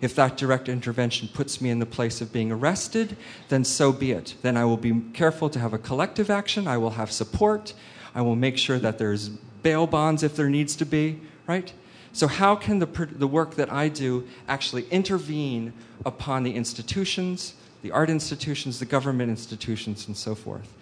if 0.00 0.14
that 0.14 0.36
direct 0.36 0.68
intervention 0.68 1.28
puts 1.28 1.60
me 1.60 1.70
in 1.70 1.78
the 1.78 1.86
place 1.86 2.20
of 2.20 2.32
being 2.32 2.50
arrested, 2.50 3.16
then 3.48 3.64
so 3.64 3.92
be 3.92 4.12
it. 4.12 4.34
Then 4.42 4.56
I 4.56 4.64
will 4.64 4.76
be 4.76 5.00
careful 5.12 5.50
to 5.50 5.58
have 5.58 5.72
a 5.72 5.78
collective 5.78 6.30
action. 6.30 6.66
I 6.66 6.78
will 6.78 6.90
have 6.90 7.12
support. 7.12 7.74
I 8.14 8.22
will 8.22 8.36
make 8.36 8.56
sure 8.56 8.78
that 8.78 8.98
there's 8.98 9.28
bail 9.28 9.86
bonds 9.86 10.22
if 10.22 10.36
there 10.36 10.48
needs 10.48 10.74
to 10.76 10.86
be, 10.86 11.20
right? 11.46 11.72
So, 12.12 12.26
how 12.26 12.56
can 12.56 12.80
the, 12.80 12.86
the 12.86 13.28
work 13.28 13.54
that 13.54 13.72
I 13.72 13.88
do 13.88 14.26
actually 14.48 14.86
intervene 14.90 15.72
upon 16.04 16.42
the 16.42 16.54
institutions, 16.54 17.54
the 17.82 17.92
art 17.92 18.10
institutions, 18.10 18.80
the 18.80 18.84
government 18.86 19.30
institutions, 19.30 20.06
and 20.08 20.16
so 20.16 20.34
forth? 20.34 20.72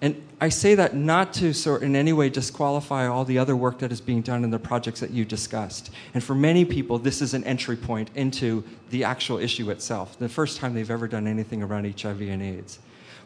And 0.00 0.22
I 0.40 0.48
say 0.50 0.74
that 0.74 0.94
not 0.94 1.32
to 1.34 1.52
sort 1.52 1.82
in 1.82 1.96
any 1.96 2.12
way 2.12 2.28
disqualify 2.28 3.06
all 3.06 3.24
the 3.24 3.38
other 3.38 3.56
work 3.56 3.78
that 3.78 3.92
is 3.92 4.00
being 4.00 4.20
done 4.20 4.44
in 4.44 4.50
the 4.50 4.58
projects 4.58 5.00
that 5.00 5.10
you 5.10 5.24
discussed. 5.24 5.90
And 6.12 6.22
for 6.22 6.34
many 6.34 6.64
people, 6.64 6.98
this 6.98 7.22
is 7.22 7.32
an 7.32 7.44
entry 7.44 7.76
point 7.76 8.10
into 8.14 8.64
the 8.90 9.04
actual 9.04 9.38
issue 9.38 9.70
itself, 9.70 10.18
the 10.18 10.28
first 10.28 10.58
time 10.58 10.74
they've 10.74 10.90
ever 10.90 11.08
done 11.08 11.26
anything 11.26 11.62
around 11.62 12.00
HIV 12.00 12.20
and 12.22 12.42
AIDS. 12.42 12.80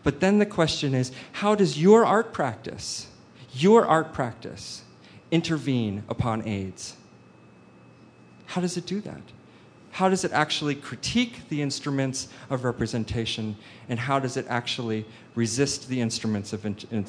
But 0.04 0.20
then 0.20 0.38
the 0.38 0.46
question 0.46 0.94
is 0.94 1.10
how 1.32 1.54
does 1.54 1.80
your 1.80 2.04
art 2.04 2.32
practice, 2.32 3.08
your 3.52 3.84
art 3.86 4.12
practice, 4.12 4.82
intervene 5.30 6.04
upon 6.08 6.46
AIDS? 6.46 6.96
How 8.46 8.60
does 8.60 8.76
it 8.76 8.86
do 8.86 9.00
that? 9.00 9.20
How 9.90 10.08
does 10.08 10.24
it 10.24 10.32
actually 10.32 10.74
critique 10.74 11.48
the 11.48 11.62
instruments 11.62 12.28
of 12.50 12.64
representation, 12.64 13.56
and 13.88 13.98
how 13.98 14.18
does 14.18 14.36
it 14.36 14.46
actually 14.48 15.04
resist 15.34 15.88
the 15.88 16.00
instruments 16.00 16.52
of 16.52 16.64
in, 16.66 16.76
in 16.90 17.04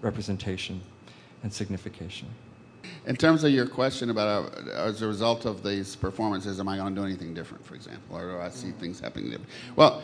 representation 0.00 0.80
and 1.42 1.52
signification? 1.52 2.28
In 3.06 3.16
terms 3.16 3.44
of 3.44 3.50
your 3.50 3.66
question 3.66 4.10
about 4.10 4.52
uh, 4.52 4.70
as 4.72 5.02
a 5.02 5.06
result 5.06 5.44
of 5.44 5.62
these 5.62 5.96
performances, 5.96 6.60
am 6.60 6.68
I 6.68 6.76
going 6.76 6.94
to 6.94 7.00
do 7.00 7.06
anything 7.06 7.34
different, 7.34 7.64
for 7.64 7.74
example, 7.74 8.16
or 8.16 8.32
do 8.32 8.38
I 8.38 8.50
see 8.50 8.70
things 8.72 9.00
happening 9.00 9.30
different? 9.30 9.50
Well, 9.76 10.02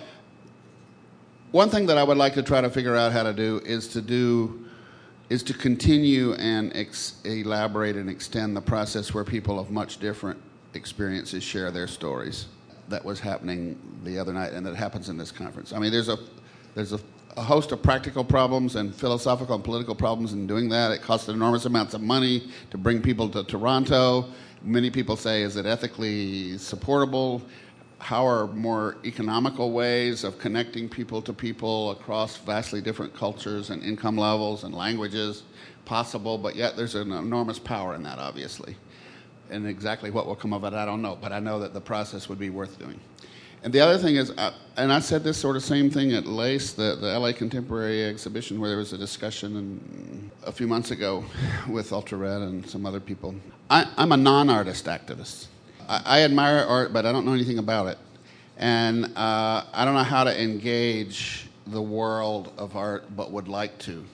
one 1.53 1.71
thing 1.71 1.87
that 1.87 1.99
I 1.99 2.03
would 2.03 2.17
like 2.17 2.35
to 2.35 2.43
try 2.43 2.61
to 2.61 2.71
figure 2.71 2.97
out 2.97 3.13
how 3.13 3.23
to 3.23 3.33
do 3.33 3.61
is 3.65 3.89
to 3.89 4.01
do 4.01 4.67
is 5.29 5.43
to 5.43 5.55
continue 5.55 6.35
and 6.35 6.75
ex- 6.77 7.21
elaborate 7.25 7.97
and 7.97 8.09
extend 8.09 8.57
the 8.57 8.61
process 8.61 9.13
where 9.13 9.25
people 9.25 9.59
of 9.59 9.71
much 9.71 9.99
different 9.99 10.41
experiences 10.77 11.43
share 11.43 11.71
their 11.71 11.89
stories. 11.89 12.47
That 12.89 13.05
was 13.05 13.19
happening 13.19 13.77
the 14.05 14.19
other 14.19 14.33
night, 14.33 14.53
and 14.53 14.65
that 14.65 14.77
happens 14.77 15.09
in 15.09 15.19
this 15.19 15.33
conference. 15.33 15.73
I 15.73 15.81
mean, 15.81 15.91
there's 15.91 16.09
a 16.09 16.19
there's 16.77 16.93
a, 16.93 17.01
a 17.37 17.43
host 17.43 17.73
of 17.73 17.83
practical 17.83 18.23
problems 18.23 18.77
and 18.77 18.95
philosophical 18.95 19.55
and 19.55 19.65
political 19.65 19.95
problems 19.95 20.35
in 20.35 20.47
doing 20.47 20.69
that. 20.69 20.93
It 20.93 21.03
costs 21.03 21.29
enormous 21.29 21.65
amounts 21.65 21.95
of 21.95 22.03
money 22.03 22.51
to 22.71 22.79
bring 22.79 23.03
people 23.03 23.29
to 23.31 23.43
Toronto. 23.43 24.27
Many 24.63 24.91
people 24.91 25.17
say, 25.17 25.43
is 25.43 25.57
it 25.57 25.67
ethically 25.67 26.59
supportable? 26.59 27.43
How 27.99 28.27
are 28.27 28.47
more 28.49 28.99
economical 29.05 29.73
ways 29.73 30.23
of 30.23 30.39
connecting 30.39 30.89
people 30.89 31.23
to 31.23 31.33
people 31.33 31.93
across 31.93 32.37
vastly 32.37 32.83
different 32.83 33.15
cultures 33.15 33.71
and 33.71 33.83
income 33.83 34.19
levels 34.19 34.65
and 34.65 34.75
languages 34.75 35.45
possible? 35.87 36.37
But 36.37 36.57
yet, 36.57 36.77
there's 36.77 36.95
an 36.95 37.11
enormous 37.11 37.59
power 37.59 37.95
in 37.95 38.03
that, 38.03 38.19
obviously 38.19 38.77
and 39.51 39.67
exactly 39.67 40.11
what 40.11 40.27
will 40.27 40.37
come 40.37 40.53
of 40.53 40.65
it, 40.65 40.73
I 40.73 40.85
don't 40.85 41.03
know. 41.03 41.19
But 41.21 41.33
I 41.33 41.39
know 41.39 41.61
that 41.61 41.75
the 41.75 41.81
process 41.81 42.29
would 42.29 42.39
be 42.39 42.51
worth 42.51 42.79
doing. 42.79 43.01
And 43.63 43.73
the 43.73 43.81
other 43.81 43.99
thing 43.99 44.17
is, 44.17 44.31
uh, 44.31 44.53
and 44.77 44.93
I 44.93 45.01
said 45.01 45.25
this 45.25 45.37
sort 45.37 45.57
of 45.57 45.65
same 45.65 45.91
thing 45.91 46.13
at 46.13 46.25
LACE, 46.25 46.75
the, 46.75 46.97
the 47.01 47.19
LA 47.19 47.33
Contemporary 47.33 48.05
Exhibition, 48.05 48.61
where 48.61 48.69
there 48.69 48.79
was 48.79 48.93
a 48.93 48.99
discussion 48.99 49.57
in, 49.57 50.31
a 50.45 50.53
few 50.53 50.69
months 50.69 50.93
ago 50.93 51.25
with 51.69 51.93
Ultra 51.93 52.19
Red 52.19 52.43
and 52.43 52.69
some 52.69 52.87
other 52.87 53.01
people. 53.01 53.35
I, 53.69 53.89
am 53.99 54.13
a 54.13 54.17
non 54.17 54.51
artist 54.51 54.85
activist. 54.87 55.47
I, 55.89 56.03
I, 56.05 56.23
admire 56.23 56.59
art, 56.59 56.93
but 56.93 57.07
I 57.07 57.13
don't 57.13 57.25
know 57.25 57.33
anything 57.33 57.59
about 57.59 57.89
it. 57.89 57.99
And 58.57 59.07
uh, 59.17 59.65
I 59.73 59.85
don't 59.85 59.95
know 59.95 60.03
how 60.03 60.23
to 60.25 60.41
engage 60.43 61.49
the 61.67 61.83
world 61.83 62.53
of 62.59 62.77
art, 62.77 63.17
but 63.17 63.33
would 63.33 63.49
like 63.49 63.79
to. 63.81 64.05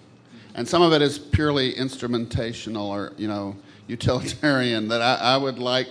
And 0.54 0.66
some 0.66 0.82
of 0.82 0.92
it 0.92 1.02
is 1.02 1.18
purely 1.18 1.74
instrumentational 1.74 2.88
or, 2.88 3.12
you 3.16 3.28
know, 3.28 3.56
utilitarian 3.86 4.88
that 4.88 5.02
I, 5.02 5.14
I 5.14 5.36
would 5.36 5.58
like 5.58 5.88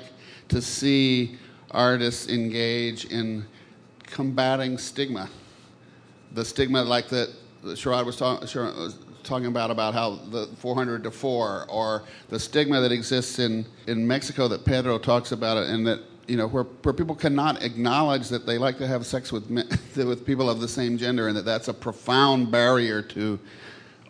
to 0.49 0.61
see 0.61 1.37
artists 1.71 2.27
engage 2.29 3.05
in 3.05 3.45
combating 4.01 4.77
stigma. 4.77 5.29
The 6.33 6.43
stigma, 6.43 6.83
like 6.83 7.09
that 7.09 7.29
was, 7.63 7.81
talk, 8.17 8.41
was 8.41 8.97
talking 9.23 9.47
about, 9.47 9.71
about 9.71 9.93
how 9.93 10.15
the 10.29 10.47
400 10.57 11.03
to 11.03 11.11
4, 11.11 11.65
or 11.69 12.03
the 12.29 12.39
stigma 12.39 12.81
that 12.81 12.91
exists 12.91 13.39
in, 13.39 13.65
in 13.87 14.05
Mexico 14.05 14.47
that 14.47 14.65
Pedro 14.65 14.97
talks 14.97 15.31
about, 15.31 15.57
it, 15.57 15.69
and 15.69 15.85
that 15.87 15.99
you 16.27 16.37
know, 16.37 16.47
where, 16.47 16.63
where 16.63 16.93
people 16.93 17.15
cannot 17.15 17.61
acknowledge 17.63 18.29
that 18.29 18.45
they 18.45 18.57
like 18.57 18.77
to 18.77 18.87
have 18.87 19.05
sex 19.05 19.31
with, 19.31 19.49
with 19.95 20.25
people 20.25 20.49
of 20.49 20.61
the 20.61 20.67
same 20.67 20.97
gender, 20.97 21.27
and 21.27 21.35
that 21.35 21.45
that's 21.45 21.67
a 21.67 21.73
profound 21.73 22.51
barrier 22.51 23.01
to 23.01 23.39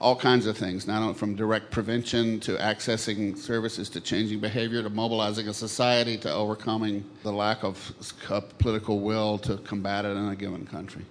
all 0.01 0.15
kinds 0.15 0.47
of 0.47 0.57
things, 0.57 0.87
not 0.87 1.03
only 1.03 1.13
from 1.13 1.35
direct 1.35 1.69
prevention 1.69 2.39
to 2.39 2.57
accessing 2.57 3.37
services 3.37 3.87
to 3.87 4.01
changing 4.01 4.39
behavior 4.39 4.81
to 4.81 4.89
mobilizing 4.89 5.47
a 5.47 5.53
society 5.53 6.17
to 6.17 6.33
overcoming 6.33 7.05
the 7.21 7.31
lack 7.31 7.63
of 7.63 7.93
political 8.57 8.99
will 8.99 9.37
to 9.37 9.57
combat 9.57 10.03
it 10.03 10.17
in 10.17 10.27
a 10.29 10.35
given 10.35 10.65
country. 10.65 11.05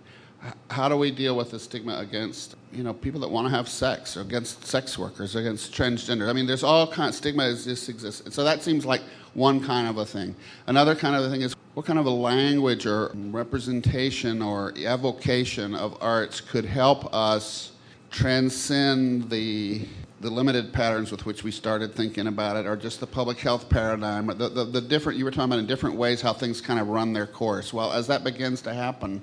How 0.70 0.88
do 0.88 0.96
we 0.96 1.12
deal 1.12 1.36
with 1.36 1.52
the 1.52 1.60
stigma 1.60 1.98
against 1.98 2.56
you 2.72 2.82
know 2.82 2.92
people 2.92 3.20
that 3.20 3.28
want 3.28 3.46
to 3.46 3.54
have 3.54 3.68
sex, 3.68 4.16
or 4.16 4.22
against 4.22 4.66
sex 4.66 4.98
workers, 4.98 5.36
or 5.36 5.40
against 5.40 5.72
transgender? 5.72 6.28
I 6.28 6.32
mean, 6.32 6.46
there's 6.46 6.64
all 6.64 6.86
kind 6.86 7.10
of 7.10 7.14
stigma 7.14 7.48
that 7.48 7.62
just 7.62 7.88
exists. 7.88 8.34
So 8.34 8.42
that 8.42 8.62
seems 8.62 8.84
like 8.84 9.02
one 9.34 9.62
kind 9.62 9.86
of 9.86 9.98
a 9.98 10.06
thing. 10.06 10.34
Another 10.66 10.96
kind 10.96 11.14
of 11.14 11.24
a 11.24 11.30
thing 11.30 11.42
is 11.42 11.54
what 11.74 11.86
kind 11.86 11.98
of 11.98 12.06
a 12.06 12.10
language 12.10 12.86
or 12.86 13.12
representation 13.14 14.42
or 14.42 14.72
evocation 14.78 15.74
of 15.74 15.96
arts 16.00 16.40
could 16.40 16.64
help 16.64 17.14
us 17.14 17.72
transcend 18.10 19.30
the 19.30 19.86
the 20.20 20.30
limited 20.30 20.70
patterns 20.72 21.10
with 21.10 21.24
which 21.24 21.42
we 21.44 21.50
started 21.50 21.94
thinking 21.94 22.26
about 22.26 22.54
it, 22.56 22.66
or 22.66 22.76
just 22.76 23.00
the 23.00 23.06
public 23.06 23.38
health 23.38 23.70
paradigm, 23.70 24.26
the, 24.26 24.50
the, 24.50 24.64
the, 24.64 24.80
different, 24.80 25.18
you 25.18 25.24
were 25.24 25.30
talking 25.30 25.44
about 25.44 25.58
in 25.58 25.66
different 25.66 25.96
ways 25.96 26.20
how 26.20 26.32
things 26.32 26.60
kind 26.60 26.78
of 26.78 26.88
run 26.88 27.14
their 27.14 27.26
course. 27.26 27.72
Well, 27.72 27.90
as 27.90 28.06
that 28.08 28.22
begins 28.22 28.60
to 28.62 28.74
happen, 28.74 29.22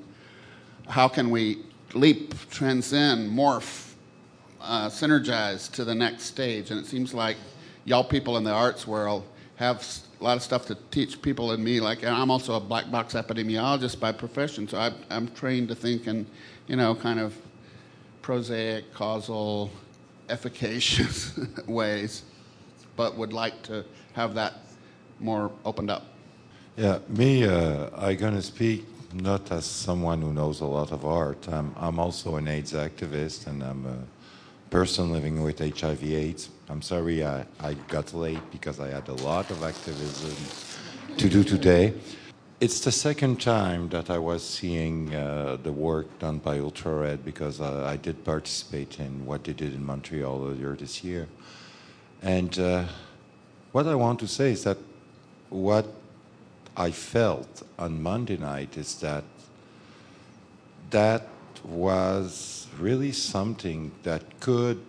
how 0.87 1.07
can 1.07 1.29
we 1.29 1.59
leap, 1.93 2.33
transcend, 2.49 3.29
morph, 3.29 3.93
uh, 4.59 4.87
synergize 4.87 5.71
to 5.73 5.85
the 5.85 5.93
next 5.93 6.23
stage? 6.23 6.71
And 6.71 6.79
it 6.79 6.87
seems 6.87 7.13
like 7.13 7.37
y'all 7.85 8.03
people 8.03 8.35
in 8.37 8.43
the 8.43 8.51
arts 8.51 8.87
world 8.87 9.23
have 9.57 9.85
a 10.19 10.23
lot 10.23 10.35
of 10.35 10.41
stuff 10.41 10.65
to 10.65 10.77
teach 10.89 11.21
people 11.21 11.51
and 11.51 11.63
me. 11.63 11.79
Like, 11.79 12.01
and 12.01 12.09
I'm 12.09 12.31
also 12.31 12.55
a 12.55 12.59
black 12.59 12.89
box 12.89 13.13
epidemiologist 13.13 13.99
by 13.99 14.11
profession, 14.13 14.67
so 14.67 14.79
I, 14.79 14.91
I'm 15.11 15.27
trained 15.27 15.67
to 15.67 15.75
think 15.75 16.07
and, 16.07 16.25
you 16.67 16.75
know, 16.75 16.95
kind 16.95 17.19
of 17.19 17.35
prosaic, 18.27 18.93
causal, 18.93 19.71
efficacious 20.27 21.39
ways, 21.65 22.23
but 22.97 23.15
would 23.15 23.31
like 23.31 23.63
to 23.63 23.85
have 24.11 24.35
that 24.35 24.53
more 25.21 25.49
opened 25.63 25.89
up. 25.89 26.03
Yeah, 26.75 26.99
me, 27.07 27.45
uh, 27.45 27.89
I'm 27.95 28.17
going 28.17 28.35
to 28.35 28.41
speak 28.41 28.85
not 29.13 29.49
as 29.49 29.65
someone 29.65 30.21
who 30.21 30.33
knows 30.33 30.59
a 30.59 30.65
lot 30.65 30.91
of 30.91 31.05
art. 31.05 31.47
I'm, 31.47 31.73
I'm 31.77 31.99
also 31.99 32.35
an 32.35 32.49
AIDS 32.49 32.73
activist 32.73 33.47
and 33.47 33.63
I'm 33.63 33.85
a 33.85 33.99
person 34.71 35.13
living 35.13 35.41
with 35.41 35.59
HIV/AIDS. 35.59 36.49
I'm 36.67 36.81
sorry 36.81 37.23
I, 37.23 37.45
I 37.61 37.75
got 37.87 38.13
late 38.13 38.43
because 38.51 38.81
I 38.81 38.89
had 38.89 39.07
a 39.07 39.17
lot 39.29 39.49
of 39.51 39.63
activism 39.63 40.35
to 41.15 41.29
do 41.29 41.45
today. 41.45 41.93
It's 42.59 42.79
the 42.79 42.91
second 42.91 43.39
time 43.39 43.89
that 43.89 44.09
I 44.09 44.17
was 44.17 44.43
seeing 44.43 45.13
uh, 45.13 45.59
the 45.61 45.71
work 45.71 46.17
done 46.17 46.39
by 46.39 46.57
Ultra 46.57 46.91
Red 46.91 47.23
because 47.23 47.61
uh, 47.61 47.85
I 47.85 47.97
did 47.97 48.25
participate 48.25 48.99
in 48.99 49.27
what 49.27 49.43
they 49.43 49.53
did 49.53 49.75
in 49.75 49.85
Montreal 49.85 50.43
earlier 50.43 50.75
this 50.75 51.03
year. 51.03 51.27
And 52.23 52.57
uh, 52.57 52.85
what 53.73 53.85
I 53.85 53.93
want 53.93 54.19
to 54.21 54.27
say 54.27 54.53
is 54.53 54.63
that 54.63 54.79
what 55.51 55.85
I 56.75 56.89
felt 56.89 57.61
on 57.77 58.01
Monday 58.01 58.37
night 58.37 58.75
is 58.75 58.95
that 59.01 59.23
that 60.89 61.27
was 61.63 62.65
really 62.79 63.11
something 63.11 63.91
that 64.01 64.39
could 64.39 64.81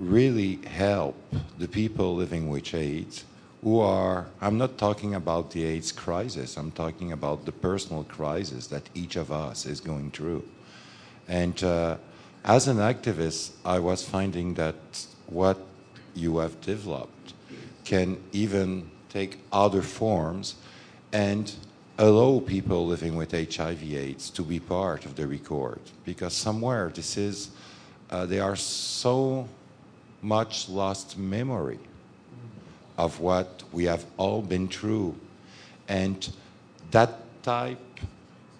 really 0.00 0.56
help 0.66 1.14
the 1.58 1.68
people 1.68 2.16
living 2.16 2.48
with 2.48 2.74
AIDS 2.74 3.24
who 3.62 3.80
are, 3.80 4.26
I'm 4.40 4.58
not 4.58 4.78
talking 4.78 5.14
about 5.14 5.50
the 5.50 5.64
AIDS 5.64 5.92
crisis, 5.92 6.56
I'm 6.56 6.70
talking 6.70 7.12
about 7.12 7.44
the 7.44 7.52
personal 7.52 8.04
crisis 8.04 8.66
that 8.68 8.88
each 8.94 9.16
of 9.16 9.32
us 9.32 9.66
is 9.66 9.80
going 9.80 10.10
through. 10.10 10.44
And 11.28 11.62
uh, 11.64 11.96
as 12.44 12.68
an 12.68 12.76
activist, 12.76 13.52
I 13.64 13.78
was 13.78 14.04
finding 14.04 14.54
that 14.54 14.76
what 15.26 15.58
you 16.14 16.38
have 16.38 16.60
developed 16.60 17.34
can 17.84 18.18
even 18.32 18.90
take 19.08 19.38
other 19.52 19.82
forms 19.82 20.54
and 21.12 21.52
allow 21.98 22.40
people 22.40 22.86
living 22.86 23.16
with 23.16 23.32
HIV/AIDS 23.32 24.30
to 24.30 24.42
be 24.42 24.60
part 24.60 25.04
of 25.06 25.16
the 25.16 25.26
record 25.26 25.80
because 26.04 26.34
somewhere 26.34 26.92
this 26.94 27.16
is 27.16 27.50
uh, 28.10 28.26
they 28.26 28.38
are 28.38 28.56
so 28.56 29.48
much 30.22 30.68
lost 30.68 31.16
memory 31.16 31.78
of 32.98 33.20
what 33.20 33.62
we 33.72 33.84
have 33.84 34.04
all 34.16 34.42
been 34.42 34.68
through 34.68 35.14
and 35.88 36.32
that 36.90 37.12
type 37.42 38.00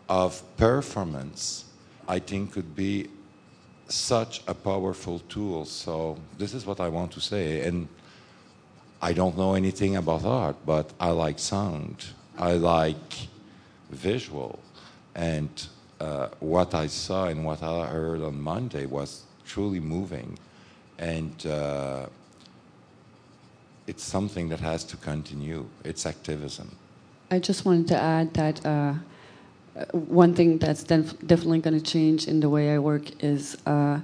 of 0.09 0.43
performance 0.57 1.65
I 2.09 2.19
think 2.19 2.53
could 2.53 2.77
be 2.77 3.09
such 3.89 4.43
a 4.47 4.55
powerful 4.55 5.21
tool 5.29 5.65
so 5.65 6.19
this 6.39 6.55
is 6.55 6.67
what 6.67 6.81
I 6.81 6.89
want 6.89 7.13
to 7.13 7.21
say 7.21 7.67
and 7.67 7.89
I 9.01 9.13
don't 9.13 9.37
know 9.37 9.55
anything 9.55 9.97
about 9.97 10.25
art 10.25 10.57
but 10.65 10.93
I 11.01 11.11
like 11.11 11.39
sound 11.39 12.05
I 12.39 12.53
like 12.53 13.29
visual. 13.91 14.59
And 15.15 15.51
uh, 16.01 16.29
what 16.41 16.75
I 16.75 16.87
saw 16.87 17.27
and 17.27 17.45
what 17.45 17.63
I 17.63 17.87
heard 17.87 18.21
on 18.23 18.41
Monday 18.41 18.87
was 18.87 19.23
truly 19.47 19.81
moving. 19.81 20.39
And 20.99 21.47
uh, 21.47 22.07
it's 23.87 24.05
something 24.05 24.49
that 24.49 24.61
has 24.61 24.85
to 24.85 24.97
continue. 24.97 25.67
It's 25.85 26.07
activism. 26.07 26.77
I 27.31 27.39
just 27.39 27.65
wanted 27.65 27.89
to 27.89 27.97
add 28.01 28.35
that 28.35 28.65
uh, 28.65 28.95
one 29.93 30.35
thing 30.35 30.59
that's 30.59 30.85
def- 30.85 31.19
definitely 31.27 31.61
going 31.61 31.79
to 31.79 31.85
change 31.85 32.29
in 32.29 32.41
the 32.41 32.49
way 32.49 32.75
I 32.75 32.79
work 32.79 33.23
is 33.23 33.57
uh, 33.67 34.01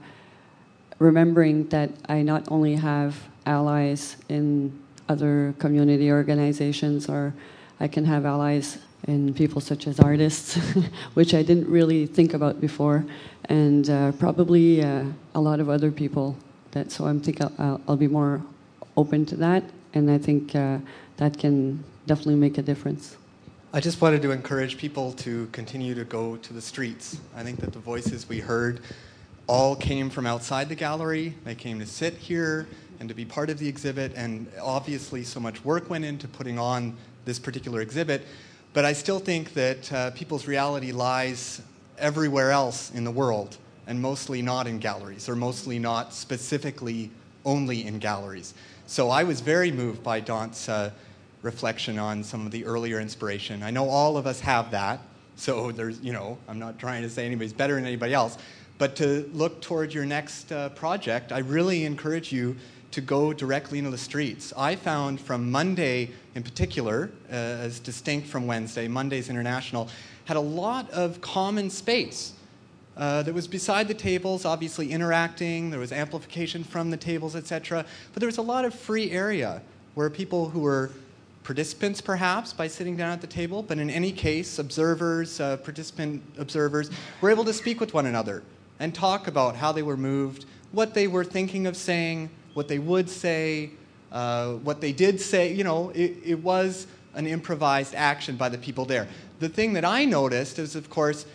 remembering 0.99 1.69
that 1.69 1.91
I 2.09 2.23
not 2.23 2.51
only 2.51 2.75
have 2.77 3.17
allies 3.47 4.17
in 4.29 4.79
other 5.09 5.55
community 5.59 6.11
organizations 6.11 7.09
or 7.09 7.35
I 7.81 7.89
can 7.89 8.05
have 8.05 8.25
allies 8.25 8.79
in 9.09 9.35
people 9.35 9.61
such 9.61 9.87
as 9.87 9.99
artists, 9.99 10.55
which 11.15 11.35
I 11.35 11.43
didn't 11.43 11.69
really 11.69 12.07
think 12.07 12.35
about 12.35 12.61
before, 12.61 13.05
and 13.47 13.89
uh, 13.91 14.13
probably 14.13 14.83
uh, 14.83 15.05
a 15.35 15.41
lot 15.41 15.59
of 15.59 15.69
other 15.69 15.91
people. 15.91 16.37
That 16.71 16.93
so 16.93 17.07
I'm 17.07 17.21
think 17.21 17.41
I'll, 17.41 17.81
I'll, 17.87 17.97
be 17.97 18.07
more 18.07 18.41
open 18.97 19.27
to 19.27 19.37
that, 19.37 19.65
and 19.95 20.11
I 20.11 20.19
think 20.19 20.55
uh, 20.55 20.79
that 21.17 21.39
can 21.39 21.83
definitely 22.07 22.37
make 22.37 22.59
a 22.59 22.63
difference. 22.63 23.17
I 23.73 23.81
just 23.81 24.01
wanted 24.03 24.21
to 24.23 24.33
encourage 24.33 24.77
people 24.77 25.13
to 25.13 25.47
continue 25.53 25.95
to 25.95 26.05
go 26.05 26.37
to 26.37 26.53
the 26.53 26.61
streets. 26.61 27.19
I 27.35 27.43
think 27.43 27.61
that 27.61 27.73
the 27.73 27.79
voices 27.79 28.29
we 28.29 28.41
heard 28.41 28.81
all 29.47 29.75
came 29.75 30.11
from 30.11 30.27
outside 30.27 30.69
the 30.69 30.75
gallery. 30.75 31.35
They 31.45 31.55
came 31.55 31.79
to 31.79 31.87
sit 31.87 32.15
here 32.15 32.67
and 33.01 33.09
to 33.09 33.15
be 33.15 33.25
part 33.25 33.51
of 33.51 33.59
the 33.59 33.67
exhibit, 33.67 34.13
and 34.15 34.47
obviously, 34.61 35.25
so 35.25 35.41
much 35.41 35.65
work 35.65 35.91
went 35.91 36.05
into 36.05 36.29
putting 36.29 36.59
on 36.59 36.97
this 37.25 37.39
particular 37.39 37.81
exhibit. 37.81 38.27
But 38.75 38.85
I 38.85 38.93
still 38.93 39.19
think 39.19 39.55
that 39.55 39.93
uh, 39.93 40.11
people's 40.13 40.47
reality 40.47 40.93
lies 40.93 41.63
everywhere 41.99 42.51
else 42.51 42.91
in 42.93 43.05
the 43.05 43.11
world, 43.11 43.57
and 43.87 44.01
mostly 44.01 44.43
not 44.43 44.67
in 44.67 44.79
galleries, 44.79 45.29
or 45.29 45.37
mostly 45.37 45.79
not 45.79 46.15
specifically 46.15 47.11
only 47.45 47.87
in 47.87 47.99
galleries. 47.99 48.55
So 48.93 49.09
I 49.09 49.25
was 49.25 49.41
very 49.41 49.73
moved 49.73 50.03
by 50.03 50.21
Dante's 50.21 50.69
uh, 50.69 50.91
reflection 51.41 51.99
on 51.99 52.23
some 52.23 52.45
of 52.45 52.53
the 52.53 52.67
earlier 52.67 53.01
inspiration. 53.01 53.63
I 53.63 53.71
know 53.71 53.89
all 53.89 54.19
of 54.19 54.27
us 54.27 54.39
have 54.41 54.71
that, 54.73 55.01
so 55.35 55.73
there's, 55.73 55.99
you 56.03 56.13
know, 56.13 56.37
I'm 56.47 56.59
not 56.59 56.79
trying 56.79 57.01
to 57.01 57.09
say 57.09 57.25
anybody's 57.25 57.55
better 57.55 57.77
than 57.77 57.87
anybody 57.87 58.13
else, 58.13 58.37
but 58.77 58.95
to 58.97 59.31
look 59.33 59.63
toward 59.63 59.95
your 59.95 60.05
next 60.05 60.53
uh, 60.53 60.69
project, 60.69 61.33
I 61.33 61.39
really 61.39 61.87
encourage 61.87 62.33
you 62.33 62.55
to 62.91 63.01
go 63.01 63.33
directly 63.33 63.79
into 63.79 63.91
the 63.91 63.97
streets. 63.97 64.53
I 64.59 64.77
found 64.77 65.23
from 65.23 65.51
Monday 65.51 66.11
in 66.35 66.43
particular, 66.43 67.11
uh, 67.31 67.35
as 67.35 67.81
distinct 67.81 68.29
from 68.29 68.47
Wednesday, 68.47 68.89
Monday's 68.89 69.31
International, 69.31 69.89
had 70.27 70.37
a 70.37 70.41
lot 70.41 70.91
of 70.91 71.23
common 71.23 71.71
space. 71.71 72.35
Uh, 72.97 73.23
that 73.23 73.33
was 73.33 73.49
beside 73.49 73.89
the 73.89 73.95
tables, 73.95 74.45
obviously 74.45 74.93
interacting. 74.93 75.71
There 75.71 75.81
was 75.81 75.93
amplification 75.93 76.63
from 76.63 76.91
the 76.91 76.97
tables, 76.97 77.35
etc. 77.35 77.87
But 78.13 78.21
there 78.21 78.27
was 78.27 78.37
a 78.37 78.43
lot 78.43 78.67
of 78.67 78.75
free 78.75 79.11
area 79.11 79.63
where 79.95 80.11
people 80.11 80.51
who 80.51 80.61
were 80.61 80.91
participants, 81.43 82.01
perhaps, 82.01 82.53
by 82.53 82.69
sitting 82.69 82.97
down 82.97 83.11
at 83.11 83.21
the 83.21 83.27
table, 83.27 83.63
but 83.63 83.79
in 83.79 83.91
any 83.91 84.13
case, 84.13 84.59
observers, 84.59 85.41
uh, 85.41 85.57
participant 85.59 86.23
observers, 86.39 86.91
were 87.21 87.31
able 87.31 87.45
to 87.45 87.53
speak 87.53 87.81
with 87.81 87.95
one 87.95 88.07
another 88.07 88.43
and 88.79 88.95
talk 88.95 89.27
about 89.27 89.57
how 89.57 89.73
they 89.73 89.83
were 89.83 89.97
moved, 89.97 90.45
what 90.73 90.95
they 90.95 91.09
were 91.09 91.25
thinking 91.25 91.67
of 91.67 91.77
saying, 91.77 92.31
what 92.55 92.69
they 92.69 92.79
would 92.79 93.09
say, 93.09 93.71
uh, 94.13 94.53
what 94.55 94.81
they 94.81 94.93
did 94.93 95.21
say. 95.21 95.53
You 95.53 95.65
know, 95.65 95.91
it, 95.91 96.17
it 96.25 96.43
was 96.43 96.87
an 97.15 97.27
improvised 97.27 97.95
action 97.95 98.37
by 98.37 98.49
the 98.49 98.59
people 98.59 98.85
there. 98.85 99.09
The 99.41 99.49
thing 99.49 99.73
that 99.75 99.85
I 99.85 100.05
noticed 100.05 100.59
is, 100.59 100.77
of 100.77 100.89
course, 100.89 101.27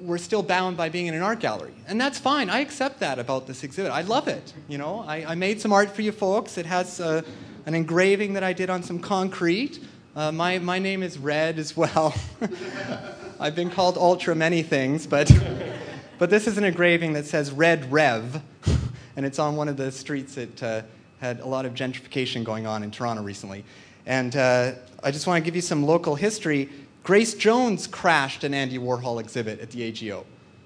we're 0.00 0.18
still 0.18 0.42
bound 0.42 0.76
by 0.76 0.88
being 0.88 1.06
in 1.06 1.14
an 1.14 1.22
art 1.22 1.40
gallery. 1.40 1.72
And 1.86 2.00
that's 2.00 2.18
fine. 2.18 2.50
I 2.50 2.60
accept 2.60 3.00
that 3.00 3.18
about 3.18 3.46
this 3.46 3.64
exhibit. 3.64 3.92
I 3.92 4.02
love 4.02 4.28
it. 4.28 4.52
You 4.68 4.78
know, 4.78 5.04
I, 5.06 5.32
I 5.32 5.34
made 5.34 5.60
some 5.60 5.72
art 5.72 5.90
for 5.90 6.02
you 6.02 6.12
folks. 6.12 6.58
It 6.58 6.66
has 6.66 7.00
uh, 7.00 7.22
an 7.66 7.74
engraving 7.74 8.34
that 8.34 8.42
I 8.42 8.52
did 8.52 8.70
on 8.70 8.82
some 8.82 8.98
concrete. 8.98 9.82
Uh, 10.16 10.30
my, 10.32 10.58
my 10.58 10.78
name 10.78 11.02
is 11.02 11.18
Red 11.18 11.58
as 11.58 11.76
well. 11.76 12.14
I've 13.40 13.56
been 13.56 13.70
called 13.70 13.98
Ultra 13.98 14.34
many 14.34 14.62
things, 14.62 15.06
but, 15.06 15.30
but 16.18 16.30
this 16.30 16.46
is 16.46 16.58
an 16.58 16.64
engraving 16.64 17.14
that 17.14 17.26
says 17.26 17.50
Red 17.50 17.90
Rev 17.90 18.42
and 19.16 19.26
it's 19.26 19.38
on 19.38 19.56
one 19.56 19.68
of 19.68 19.76
the 19.76 19.90
streets 19.92 20.34
that 20.34 20.62
uh, 20.62 20.82
had 21.20 21.40
a 21.40 21.46
lot 21.46 21.66
of 21.66 21.74
gentrification 21.74 22.44
going 22.44 22.66
on 22.66 22.82
in 22.82 22.90
Toronto 22.90 23.22
recently. 23.22 23.64
And 24.06 24.36
uh, 24.36 24.72
I 25.02 25.10
just 25.10 25.26
want 25.26 25.42
to 25.42 25.44
give 25.44 25.56
you 25.56 25.62
some 25.62 25.84
local 25.84 26.14
history. 26.14 26.68
Grace 27.04 27.34
Jones 27.34 27.86
crashed 27.86 28.44
an 28.44 28.54
Andy 28.54 28.78
Warhol 28.78 29.20
exhibit 29.20 29.60
at 29.60 29.70
the 29.70 29.82
AGO. 29.82 30.24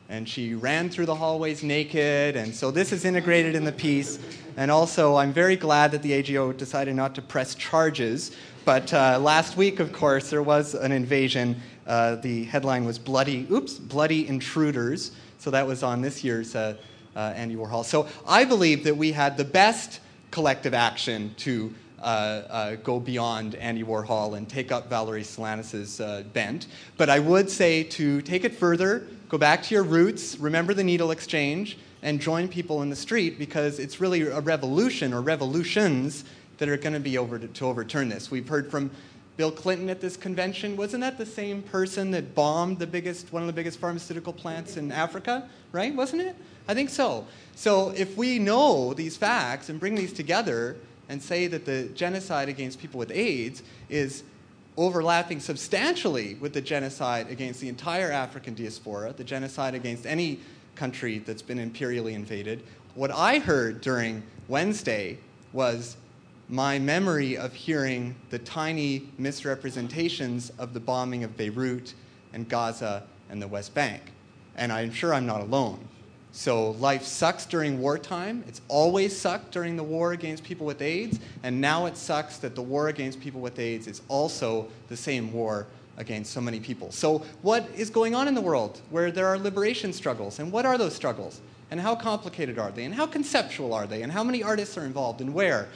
And 0.09 0.29
she 0.29 0.55
ran 0.55 0.89
through 0.89 1.07
the 1.07 1.17
hallways 1.17 1.65
naked, 1.65 2.37
and 2.37 2.55
so 2.55 2.71
this 2.71 2.93
is 2.93 3.05
integrated 3.05 3.57
in 3.57 3.65
the 3.65 3.73
piece. 3.73 4.21
And 4.57 4.71
also, 4.71 5.17
I'm 5.17 5.33
very 5.33 5.57
glad 5.57 5.91
that 5.91 6.03
the 6.03 6.13
AGO 6.13 6.53
decided 6.53 6.95
not 6.95 7.17
to 7.17 7.23
press 7.23 7.57
charges. 7.57 8.37
But 8.65 8.95
uh, 8.95 9.19
last 9.19 9.57
week, 9.57 9.81
of 9.81 9.93
course, 9.93 10.31
there 10.31 10.45
was 10.45 10.77
an 10.77 10.93
invasion. 10.93 11.61
Uh, 11.89 12.15
the 12.15 12.45
headline 12.45 12.85
was 12.85 13.01
"Bloody, 13.01 13.45
oops, 13.51 13.75
bloody 13.75 14.29
intruders." 14.29 15.11
So 15.39 15.51
that 15.51 15.67
was 15.67 15.83
on 15.83 16.03
this 16.03 16.23
year's 16.23 16.55
uh, 16.55 16.77
uh, 17.17 17.33
Andy 17.35 17.57
Warhol. 17.57 17.85
So 17.85 18.07
I 18.29 18.45
believe 18.45 18.85
that 18.85 18.97
we 18.97 19.11
had 19.11 19.37
the 19.37 19.45
best 19.45 19.99
collective 20.31 20.73
action 20.73 21.35
to 21.39 21.75
go 22.03 23.01
beyond 23.01 23.55
Andy 23.57 23.85
Warhol 23.85 24.37
and 24.37 24.49
take 24.49 24.73
up 24.73 24.89
Valerie 24.89 25.23
Solanas' 25.23 26.05
uh, 26.05 26.23
bent. 26.23 26.67
But 26.97 27.11
I 27.11 27.19
would 27.19 27.51
say 27.51 27.83
to 27.85 28.23
take 28.23 28.45
it 28.45 28.55
further, 28.55 29.07
go 29.29 29.39
back 29.39 29.63
to 29.65 29.75
your 29.75 29.85
roots, 29.85 30.39
remember 30.39 30.75
the 30.75 30.85
needle 30.85 31.11
exchange, 31.11 31.79
and 32.03 32.21
join 32.21 32.49
people 32.49 32.83
in 32.83 32.91
the 32.91 32.97
street 32.97 33.39
because 33.39 33.79
it's 33.79 34.01
really 34.01 34.23
a 34.23 34.41
revolution 34.41 35.13
or 35.13 35.21
revolutions 35.21 36.25
that 36.59 36.69
are 36.69 36.77
going 36.77 36.93
to 36.93 37.01
be 37.01 37.19
over 37.19 37.39
to, 37.39 37.49
to 37.49 37.67
overturn 37.67 38.09
this. 38.09 38.31
We've 38.31 38.49
heard 38.49 38.71
from 38.71 38.91
Bill 39.37 39.53
Clinton 39.53 39.89
at 39.89 40.01
this 40.01 40.17
convention. 40.17 40.77
Wasn't 40.77 41.01
that 41.01 41.17
the 41.17 41.27
same 41.27 41.63
person 41.63 42.11
that 42.11 42.35
bombed 42.35 42.79
the 42.79 42.87
biggest, 42.87 43.33
one 43.33 43.43
of 43.43 43.47
the 43.47 43.53
biggest 43.53 43.79
pharmaceutical 43.79 44.33
plants 44.33 44.77
in 44.77 44.91
Africa? 44.91 45.49
Right? 45.71 45.95
Wasn't 45.95 46.23
it? 46.23 46.35
I 46.67 46.75
think 46.75 46.91
so. 46.91 47.27
So 47.55 47.91
if 47.91 48.17
we 48.17 48.39
know 48.39 48.95
these 48.95 49.17
facts 49.17 49.69
and 49.69 49.79
bring 49.79 49.95
these 49.95 50.13
together 50.13 50.77
and 51.09 51.23
say 51.23 51.47
that 51.47 51.65
the 51.65 51.85
genocide 51.95 52.49
against 52.49 52.81
people 52.81 52.99
with 52.99 53.11
AIDS 53.11 53.63
is 53.89 54.23
overlapping 54.77 55.41
substantially 55.41 56.37
with 56.37 56.53
the 56.53 56.61
genocide 56.61 57.29
against 57.31 57.61
the 57.61 57.69
entire 57.69 58.13
African 58.13 58.55
diaspora, 58.55 59.13
the 59.13 59.25
genocide 59.25 59.75
against 59.75 60.07
any 60.07 60.39
country 60.77 61.19
that's 61.19 61.43
been 61.43 61.59
imperially 61.59 62.15
invaded, 62.15 62.63
What 62.95 63.11
I 63.11 63.39
heard 63.41 63.81
during 63.81 64.23
Wednesday 64.47 65.19
was 65.53 65.97
my 66.49 66.79
memory 66.79 67.37
of 67.37 67.53
hearing 67.53 68.15
the 68.31 68.39
tiny 68.39 69.09
misrepresentations 69.19 70.51
of 70.59 70.73
the 70.73 70.81
bombing 70.81 71.25
of 71.25 71.37
Beirut 71.37 71.95
and 72.33 72.49
Gaza 72.49 73.05
and 73.29 73.43
the 73.43 73.49
West 73.49 73.75
Bank. 73.75 74.03
And 74.57 74.73
I'm 74.73 74.93
sure 74.93 75.13
I'm 75.13 75.27
not 75.27 75.41
alone. 75.41 75.87
So 76.33 76.73
life 76.73 77.05
sucks 77.05 77.47
during 77.47 77.81
wartime. 77.81 78.45
It's 78.47 78.61
always 78.69 79.17
sucked 79.17 79.51
during 79.51 79.77
the 79.77 79.83
war 79.83 80.13
against 80.13 80.45
people 80.45 80.67
with 80.67 80.83
AIDS. 80.83 81.19
And 81.43 81.61
now 81.61 81.87
it 81.87 81.97
sucks 81.97 82.39
that 82.39 82.55
the 82.55 82.63
war 82.63 82.89
against 82.89 83.21
people 83.21 83.41
with 83.41 83.59
AIDS 83.59 83.87
is 83.87 84.03
also 84.09 84.69
the 84.89 84.97
same 84.97 85.33
war 85.33 85.67
against 85.97 86.33
so 86.33 86.41
many 86.41 86.61
people. 86.61 86.93
So, 86.93 87.19
what 87.43 87.69
is 87.75 87.91
going 87.91 88.15
on 88.15 88.29
in 88.29 88.35
the 88.35 88.41
world 88.41 88.81
where 88.91 89.11
there 89.11 89.27
are 89.27 89.39
liberation 89.39 89.93
struggles? 89.93 90.39
And 90.39 90.53
what 90.53 90.65
are 90.65 90.79
those 90.79 90.95
struggles? 90.95 91.41
And 91.71 91.81
how 91.81 91.95
complicated 91.95 92.59
are 92.59 92.71
they? 92.71 92.85
And 92.85 92.95
how 92.95 93.07
conceptual 93.07 93.75
are 93.75 93.87
they? 93.87 94.03
And 94.03 94.13
how 94.13 94.25
many 94.25 94.43
artists 94.43 94.79
are 94.79 94.85
involved? 94.85 95.21
And 95.21 95.35
where? 95.35 95.69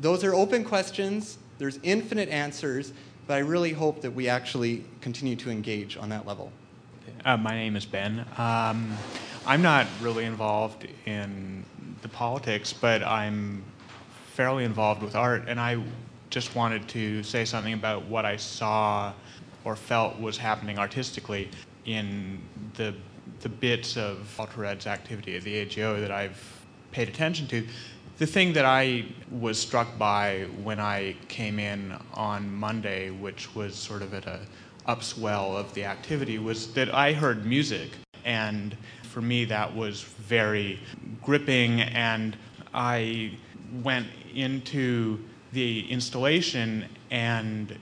Those 0.00 0.22
are 0.22 0.34
open 0.34 0.64
questions. 0.64 1.38
There's 1.58 1.78
infinite 1.82 2.28
answers. 2.28 2.92
But 3.26 3.34
I 3.34 3.38
really 3.38 3.72
hope 3.72 4.02
that 4.02 4.12
we 4.12 4.28
actually 4.28 4.84
continue 5.00 5.36
to 5.36 5.50
engage 5.50 5.96
on 5.96 6.08
that 6.10 6.26
level. 6.26 6.52
Uh, 7.24 7.36
my 7.36 7.54
name 7.54 7.76
is 7.76 7.84
Ben. 7.84 8.24
Um, 8.38 8.96
I'm 9.46 9.62
not 9.62 9.86
really 10.00 10.24
involved 10.24 10.86
in 11.06 11.64
the 12.02 12.08
politics, 12.08 12.72
but 12.72 13.02
I'm 13.02 13.64
fairly 14.34 14.64
involved 14.64 15.02
with 15.02 15.16
art, 15.16 15.44
and 15.46 15.58
I 15.58 15.82
just 16.28 16.54
wanted 16.54 16.86
to 16.88 17.22
say 17.22 17.44
something 17.44 17.72
about 17.72 18.04
what 18.06 18.24
I 18.24 18.36
saw 18.36 19.12
or 19.64 19.76
felt 19.76 20.18
was 20.20 20.36
happening 20.36 20.78
artistically 20.78 21.50
in 21.84 22.40
the 22.74 22.94
the 23.40 23.48
bits 23.48 23.96
of 23.96 24.38
Ed's 24.62 24.86
activity 24.86 25.36
at 25.36 25.42
the 25.42 25.56
AGO 25.56 26.00
that 26.00 26.10
I've 26.10 26.66
paid 26.92 27.08
attention 27.08 27.46
to. 27.48 27.66
The 28.18 28.26
thing 28.26 28.52
that 28.52 28.66
I 28.66 29.06
was 29.30 29.58
struck 29.58 29.96
by 29.96 30.46
when 30.62 30.78
I 30.78 31.16
came 31.28 31.58
in 31.58 31.96
on 32.12 32.52
Monday, 32.52 33.08
which 33.10 33.54
was 33.54 33.74
sort 33.74 34.02
of 34.02 34.12
at 34.12 34.26
a 34.26 34.40
upswell 34.86 35.56
of 35.56 35.72
the 35.72 35.84
activity, 35.84 36.38
was 36.38 36.74
that 36.74 36.92
I 36.92 37.14
heard 37.14 37.46
music 37.46 37.92
and 38.24 38.76
for 39.10 39.20
me, 39.20 39.44
that 39.46 39.74
was 39.74 40.02
very 40.02 40.80
gripping, 41.22 41.80
and 41.80 42.36
I 42.72 43.32
went 43.82 44.06
into 44.32 45.18
the 45.52 45.90
installation, 45.90 46.86
and 47.10 47.76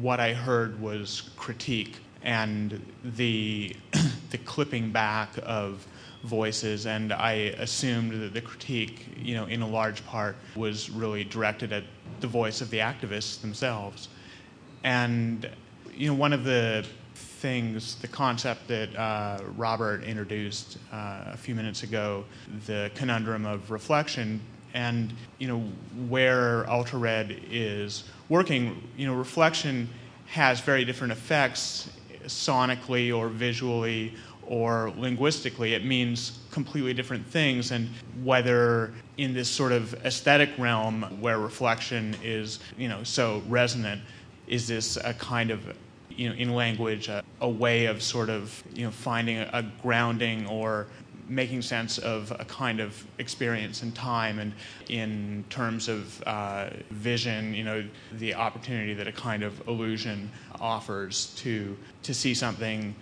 what 0.00 0.18
I 0.18 0.32
heard 0.32 0.80
was 0.80 1.30
critique 1.36 1.98
and 2.22 2.84
the 3.04 3.76
the 4.30 4.38
clipping 4.38 4.90
back 4.90 5.30
of 5.42 5.86
voices, 6.24 6.86
and 6.86 7.12
I 7.12 7.32
assumed 7.58 8.22
that 8.22 8.32
the 8.32 8.40
critique, 8.40 9.06
you 9.20 9.34
know, 9.34 9.46
in 9.46 9.60
a 9.60 9.68
large 9.68 10.04
part, 10.06 10.36
was 10.56 10.88
really 10.88 11.24
directed 11.24 11.72
at 11.72 11.84
the 12.20 12.26
voice 12.26 12.60
of 12.60 12.70
the 12.70 12.78
activists 12.78 13.40
themselves. 13.40 14.08
And 14.84 15.50
you 15.92 16.08
know, 16.08 16.14
one 16.14 16.32
of 16.32 16.44
the 16.44 16.86
things, 17.42 17.96
the 17.96 18.06
concept 18.06 18.68
that 18.68 18.94
uh, 18.96 19.40
Robert 19.56 20.04
introduced 20.04 20.78
uh, 20.92 21.24
a 21.26 21.36
few 21.36 21.56
minutes 21.56 21.82
ago, 21.82 22.24
the 22.66 22.88
conundrum 22.94 23.44
of 23.44 23.68
reflection, 23.72 24.40
and 24.74 25.12
you 25.38 25.48
know 25.48 25.58
where 26.08 26.70
Ultra 26.70 27.00
Red 27.00 27.40
is 27.50 28.04
working. 28.28 28.80
You 28.96 29.06
know, 29.08 29.14
reflection 29.14 29.88
has 30.26 30.60
very 30.60 30.84
different 30.84 31.12
effects 31.12 31.90
sonically 32.26 33.14
or 33.14 33.28
visually 33.28 34.14
or 34.46 34.92
linguistically. 34.96 35.74
It 35.74 35.84
means 35.84 36.38
completely 36.52 36.94
different 36.94 37.26
things, 37.26 37.72
and 37.72 37.88
whether 38.22 38.94
in 39.18 39.34
this 39.34 39.48
sort 39.48 39.72
of 39.72 39.94
aesthetic 40.04 40.50
realm 40.58 41.02
where 41.20 41.40
reflection 41.40 42.14
is, 42.22 42.60
you 42.78 42.88
know, 42.88 43.02
so 43.02 43.42
resonant, 43.48 44.00
is 44.46 44.68
this 44.68 44.96
a 44.96 45.14
kind 45.14 45.50
of 45.50 45.76
you 46.16 46.28
know, 46.28 46.34
in 46.34 46.54
language, 46.54 47.08
a, 47.08 47.22
a 47.40 47.48
way 47.48 47.86
of 47.86 48.02
sort 48.02 48.30
of, 48.30 48.62
you 48.74 48.84
know, 48.84 48.90
finding 48.90 49.38
a, 49.38 49.50
a, 49.52 49.62
grounding 49.82 50.46
or 50.46 50.86
making 51.28 51.62
sense 51.62 51.98
of 51.98 52.30
a 52.38 52.44
kind 52.44 52.80
of 52.80 53.06
experience 53.18 53.82
in 53.82 53.92
time 53.92 54.38
and 54.38 54.52
in 54.88 55.44
terms 55.48 55.88
of 55.88 56.22
uh, 56.26 56.70
vision, 56.90 57.54
you 57.54 57.64
know, 57.64 57.84
the 58.12 58.34
opportunity 58.34 58.92
that 58.94 59.06
a 59.06 59.12
kind 59.12 59.42
of 59.42 59.66
illusion 59.68 60.30
offers 60.60 61.34
to, 61.36 61.76
to 62.02 62.12
see 62.12 62.34
something 62.34 62.94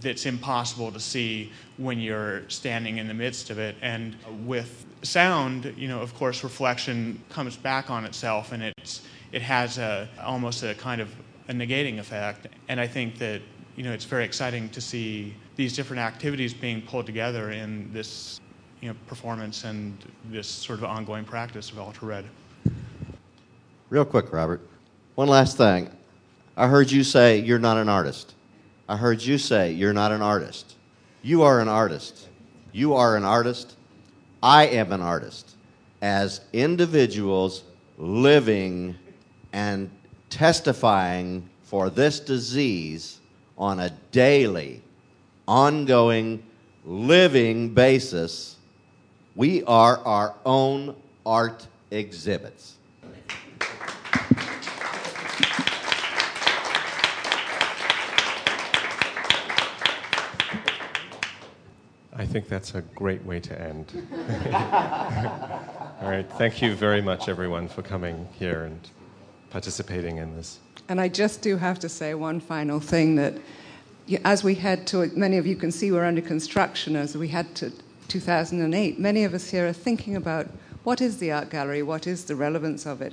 that's 0.00 0.26
impossible 0.26 0.90
to 0.90 1.00
see 1.00 1.52
when 1.76 2.00
you're 2.00 2.48
standing 2.48 2.98
in 2.98 3.06
the 3.06 3.14
midst 3.14 3.50
of 3.50 3.58
it. 3.58 3.76
And 3.82 4.16
with 4.44 4.86
sound, 5.02 5.72
you 5.76 5.88
know, 5.88 6.00
of 6.00 6.14
course, 6.14 6.42
reflection 6.42 7.20
comes 7.30 7.56
back 7.56 7.90
on 7.90 8.04
itself 8.04 8.52
and 8.52 8.62
it's, 8.62 9.02
it 9.32 9.42
has 9.42 9.78
a, 9.78 10.08
almost 10.22 10.62
a 10.62 10.74
kind 10.74 11.00
of 11.00 11.10
a 11.48 11.52
negating 11.52 11.98
effect. 11.98 12.46
And 12.68 12.80
I 12.80 12.86
think 12.86 13.18
that 13.18 13.42
you 13.76 13.82
know 13.82 13.92
it's 13.92 14.04
very 14.04 14.24
exciting 14.24 14.68
to 14.70 14.80
see 14.80 15.34
these 15.56 15.74
different 15.74 16.00
activities 16.00 16.54
being 16.54 16.82
pulled 16.82 17.06
together 17.06 17.50
in 17.50 17.92
this 17.92 18.40
you 18.80 18.88
know 18.88 18.96
performance 19.06 19.64
and 19.64 19.96
this 20.30 20.46
sort 20.46 20.78
of 20.78 20.84
ongoing 20.84 21.24
practice 21.24 21.70
of 21.70 21.78
Ultra 21.78 22.08
Red. 22.08 22.24
Real 23.90 24.04
quick, 24.04 24.32
Robert. 24.32 24.60
One 25.14 25.28
last 25.28 25.56
thing. 25.56 25.90
I 26.56 26.68
heard 26.68 26.90
you 26.90 27.04
say 27.04 27.38
you're 27.38 27.58
not 27.58 27.76
an 27.76 27.88
artist. 27.88 28.34
I 28.88 28.96
heard 28.96 29.22
you 29.22 29.38
say 29.38 29.72
you're 29.72 29.92
not 29.92 30.12
an 30.12 30.22
artist. 30.22 30.76
You 31.22 31.42
are 31.42 31.60
an 31.60 31.68
artist. 31.68 32.28
You 32.72 32.94
are 32.94 33.16
an 33.16 33.24
artist. 33.24 33.76
I 34.42 34.66
am 34.66 34.92
an 34.92 35.00
artist. 35.00 35.56
As 36.02 36.42
individuals 36.52 37.64
living 37.96 38.96
and 39.52 39.90
testifying 40.34 41.48
for 41.62 41.88
this 41.88 42.18
disease 42.18 43.20
on 43.56 43.78
a 43.78 43.90
daily, 44.10 44.82
ongoing, 45.46 46.42
living 46.84 47.72
basis, 47.72 48.56
we 49.36 49.62
are 49.62 49.98
our 49.98 50.34
own 50.44 50.96
art 51.24 51.68
exhibits. 51.92 52.74
I 62.16 62.26
think 62.26 62.48
that's 62.48 62.74
a 62.74 62.82
great 62.82 63.24
way 63.24 63.38
to 63.38 63.60
end. 63.60 64.08
All 66.02 66.10
right. 66.10 66.26
Thank 66.32 66.60
you 66.60 66.74
very 66.74 67.00
much, 67.00 67.28
everyone, 67.28 67.68
for 67.68 67.82
coming 67.82 68.28
here 68.36 68.64
and 68.64 68.80
participating 69.54 70.16
in 70.16 70.34
this. 70.34 70.58
And 70.88 71.00
I 71.00 71.06
just 71.06 71.40
do 71.40 71.56
have 71.56 71.78
to 71.78 71.88
say 71.88 72.12
one 72.14 72.40
final 72.40 72.80
thing 72.80 73.14
that 73.14 73.34
as 74.24 74.42
we 74.42 74.56
head 74.56 74.84
to, 74.88 75.06
many 75.14 75.36
of 75.38 75.46
you 75.46 75.54
can 75.54 75.70
see 75.70 75.92
we're 75.92 76.04
under 76.04 76.20
construction 76.20 76.96
as 76.96 77.16
we 77.16 77.28
head 77.28 77.54
to 77.54 77.72
2008. 78.08 78.98
Many 78.98 79.22
of 79.22 79.32
us 79.32 79.48
here 79.48 79.68
are 79.68 79.72
thinking 79.72 80.16
about 80.16 80.48
what 80.82 81.00
is 81.00 81.18
the 81.18 81.30
art 81.30 81.50
gallery, 81.50 81.84
what 81.84 82.08
is 82.08 82.24
the 82.24 82.34
relevance 82.34 82.84
of 82.84 83.00
it. 83.00 83.12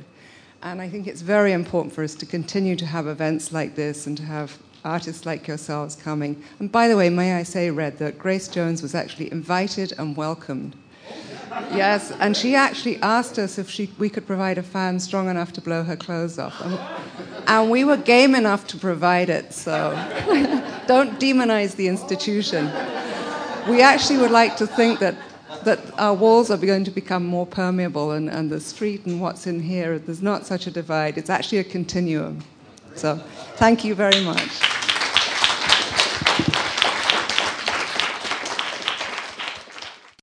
And 0.64 0.82
I 0.82 0.90
think 0.90 1.06
it's 1.06 1.22
very 1.22 1.54
important 1.54 1.94
for 1.94 2.04
us 2.04 2.16
to 2.16 2.26
continue 2.26 2.76
to 2.76 2.88
have 2.88 3.06
events 3.06 3.52
like 3.52 3.76
this 3.76 4.08
and 4.08 4.18
to 4.18 4.24
have 4.24 4.58
artists 4.84 5.28
like 5.28 5.48
yourselves 5.48 5.96
coming. 5.96 6.44
And 6.58 6.72
by 6.72 6.88
the 6.88 6.98
way, 6.98 7.12
may 7.12 7.36
I 7.36 7.44
say, 7.44 7.70
Red, 7.70 8.00
that 8.00 8.18
Grace 8.18 8.48
Jones 8.48 8.82
was 8.82 8.96
actually 8.96 9.32
invited 9.32 9.94
and 10.00 10.18
welcomed 10.18 10.76
yes, 11.74 12.12
and 12.20 12.36
she 12.36 12.56
actually 12.56 13.02
asked 13.02 13.38
us 13.38 13.58
if 13.58 13.70
she, 13.70 13.90
we 13.98 14.10
could 14.10 14.26
provide 14.26 14.58
a 14.58 14.64
fan 14.64 15.00
strong 15.00 15.30
enough 15.30 15.54
to 15.54 15.62
blow 15.62 15.84
her 15.84 15.96
clothes 15.96 16.40
off. 16.40 16.60
And, 16.62 16.80
and 17.48 17.72
we 17.72 17.84
were 17.84 17.98
game 17.98 18.36
enough 18.36 18.68
to 18.68 18.78
provide 18.78 19.30
it, 19.30 19.54
so 19.54 19.92
don't 20.88 21.20
demonize 21.20 21.76
the 21.76 21.88
institution. 21.88 22.66
We 23.70 23.82
actually 23.82 24.18
would 24.20 24.32
like 24.32 24.58
to 24.58 24.68
think 24.68 25.00
that, 25.00 25.16
that 25.64 25.80
our 26.00 26.14
walls 26.14 26.50
are 26.50 26.58
going 26.58 26.84
to 26.86 26.92
become 26.92 27.26
more 27.26 27.46
permeable 27.46 28.12
and, 28.12 28.30
and 28.30 28.50
the 28.50 28.60
street 28.60 29.06
and 29.06 29.22
what's 29.22 29.48
in 29.48 29.60
here, 29.60 30.00
there's 30.00 30.22
not 30.22 30.46
such 30.46 30.68
a 30.68 30.72
divide. 30.72 31.18
It's 31.18 31.30
actually 31.30 31.60
a 31.60 31.64
continuum. 31.64 32.44
So 32.96 33.18
thank 33.56 33.84
you 33.84 33.96
very 33.96 34.24
much. 34.24 34.81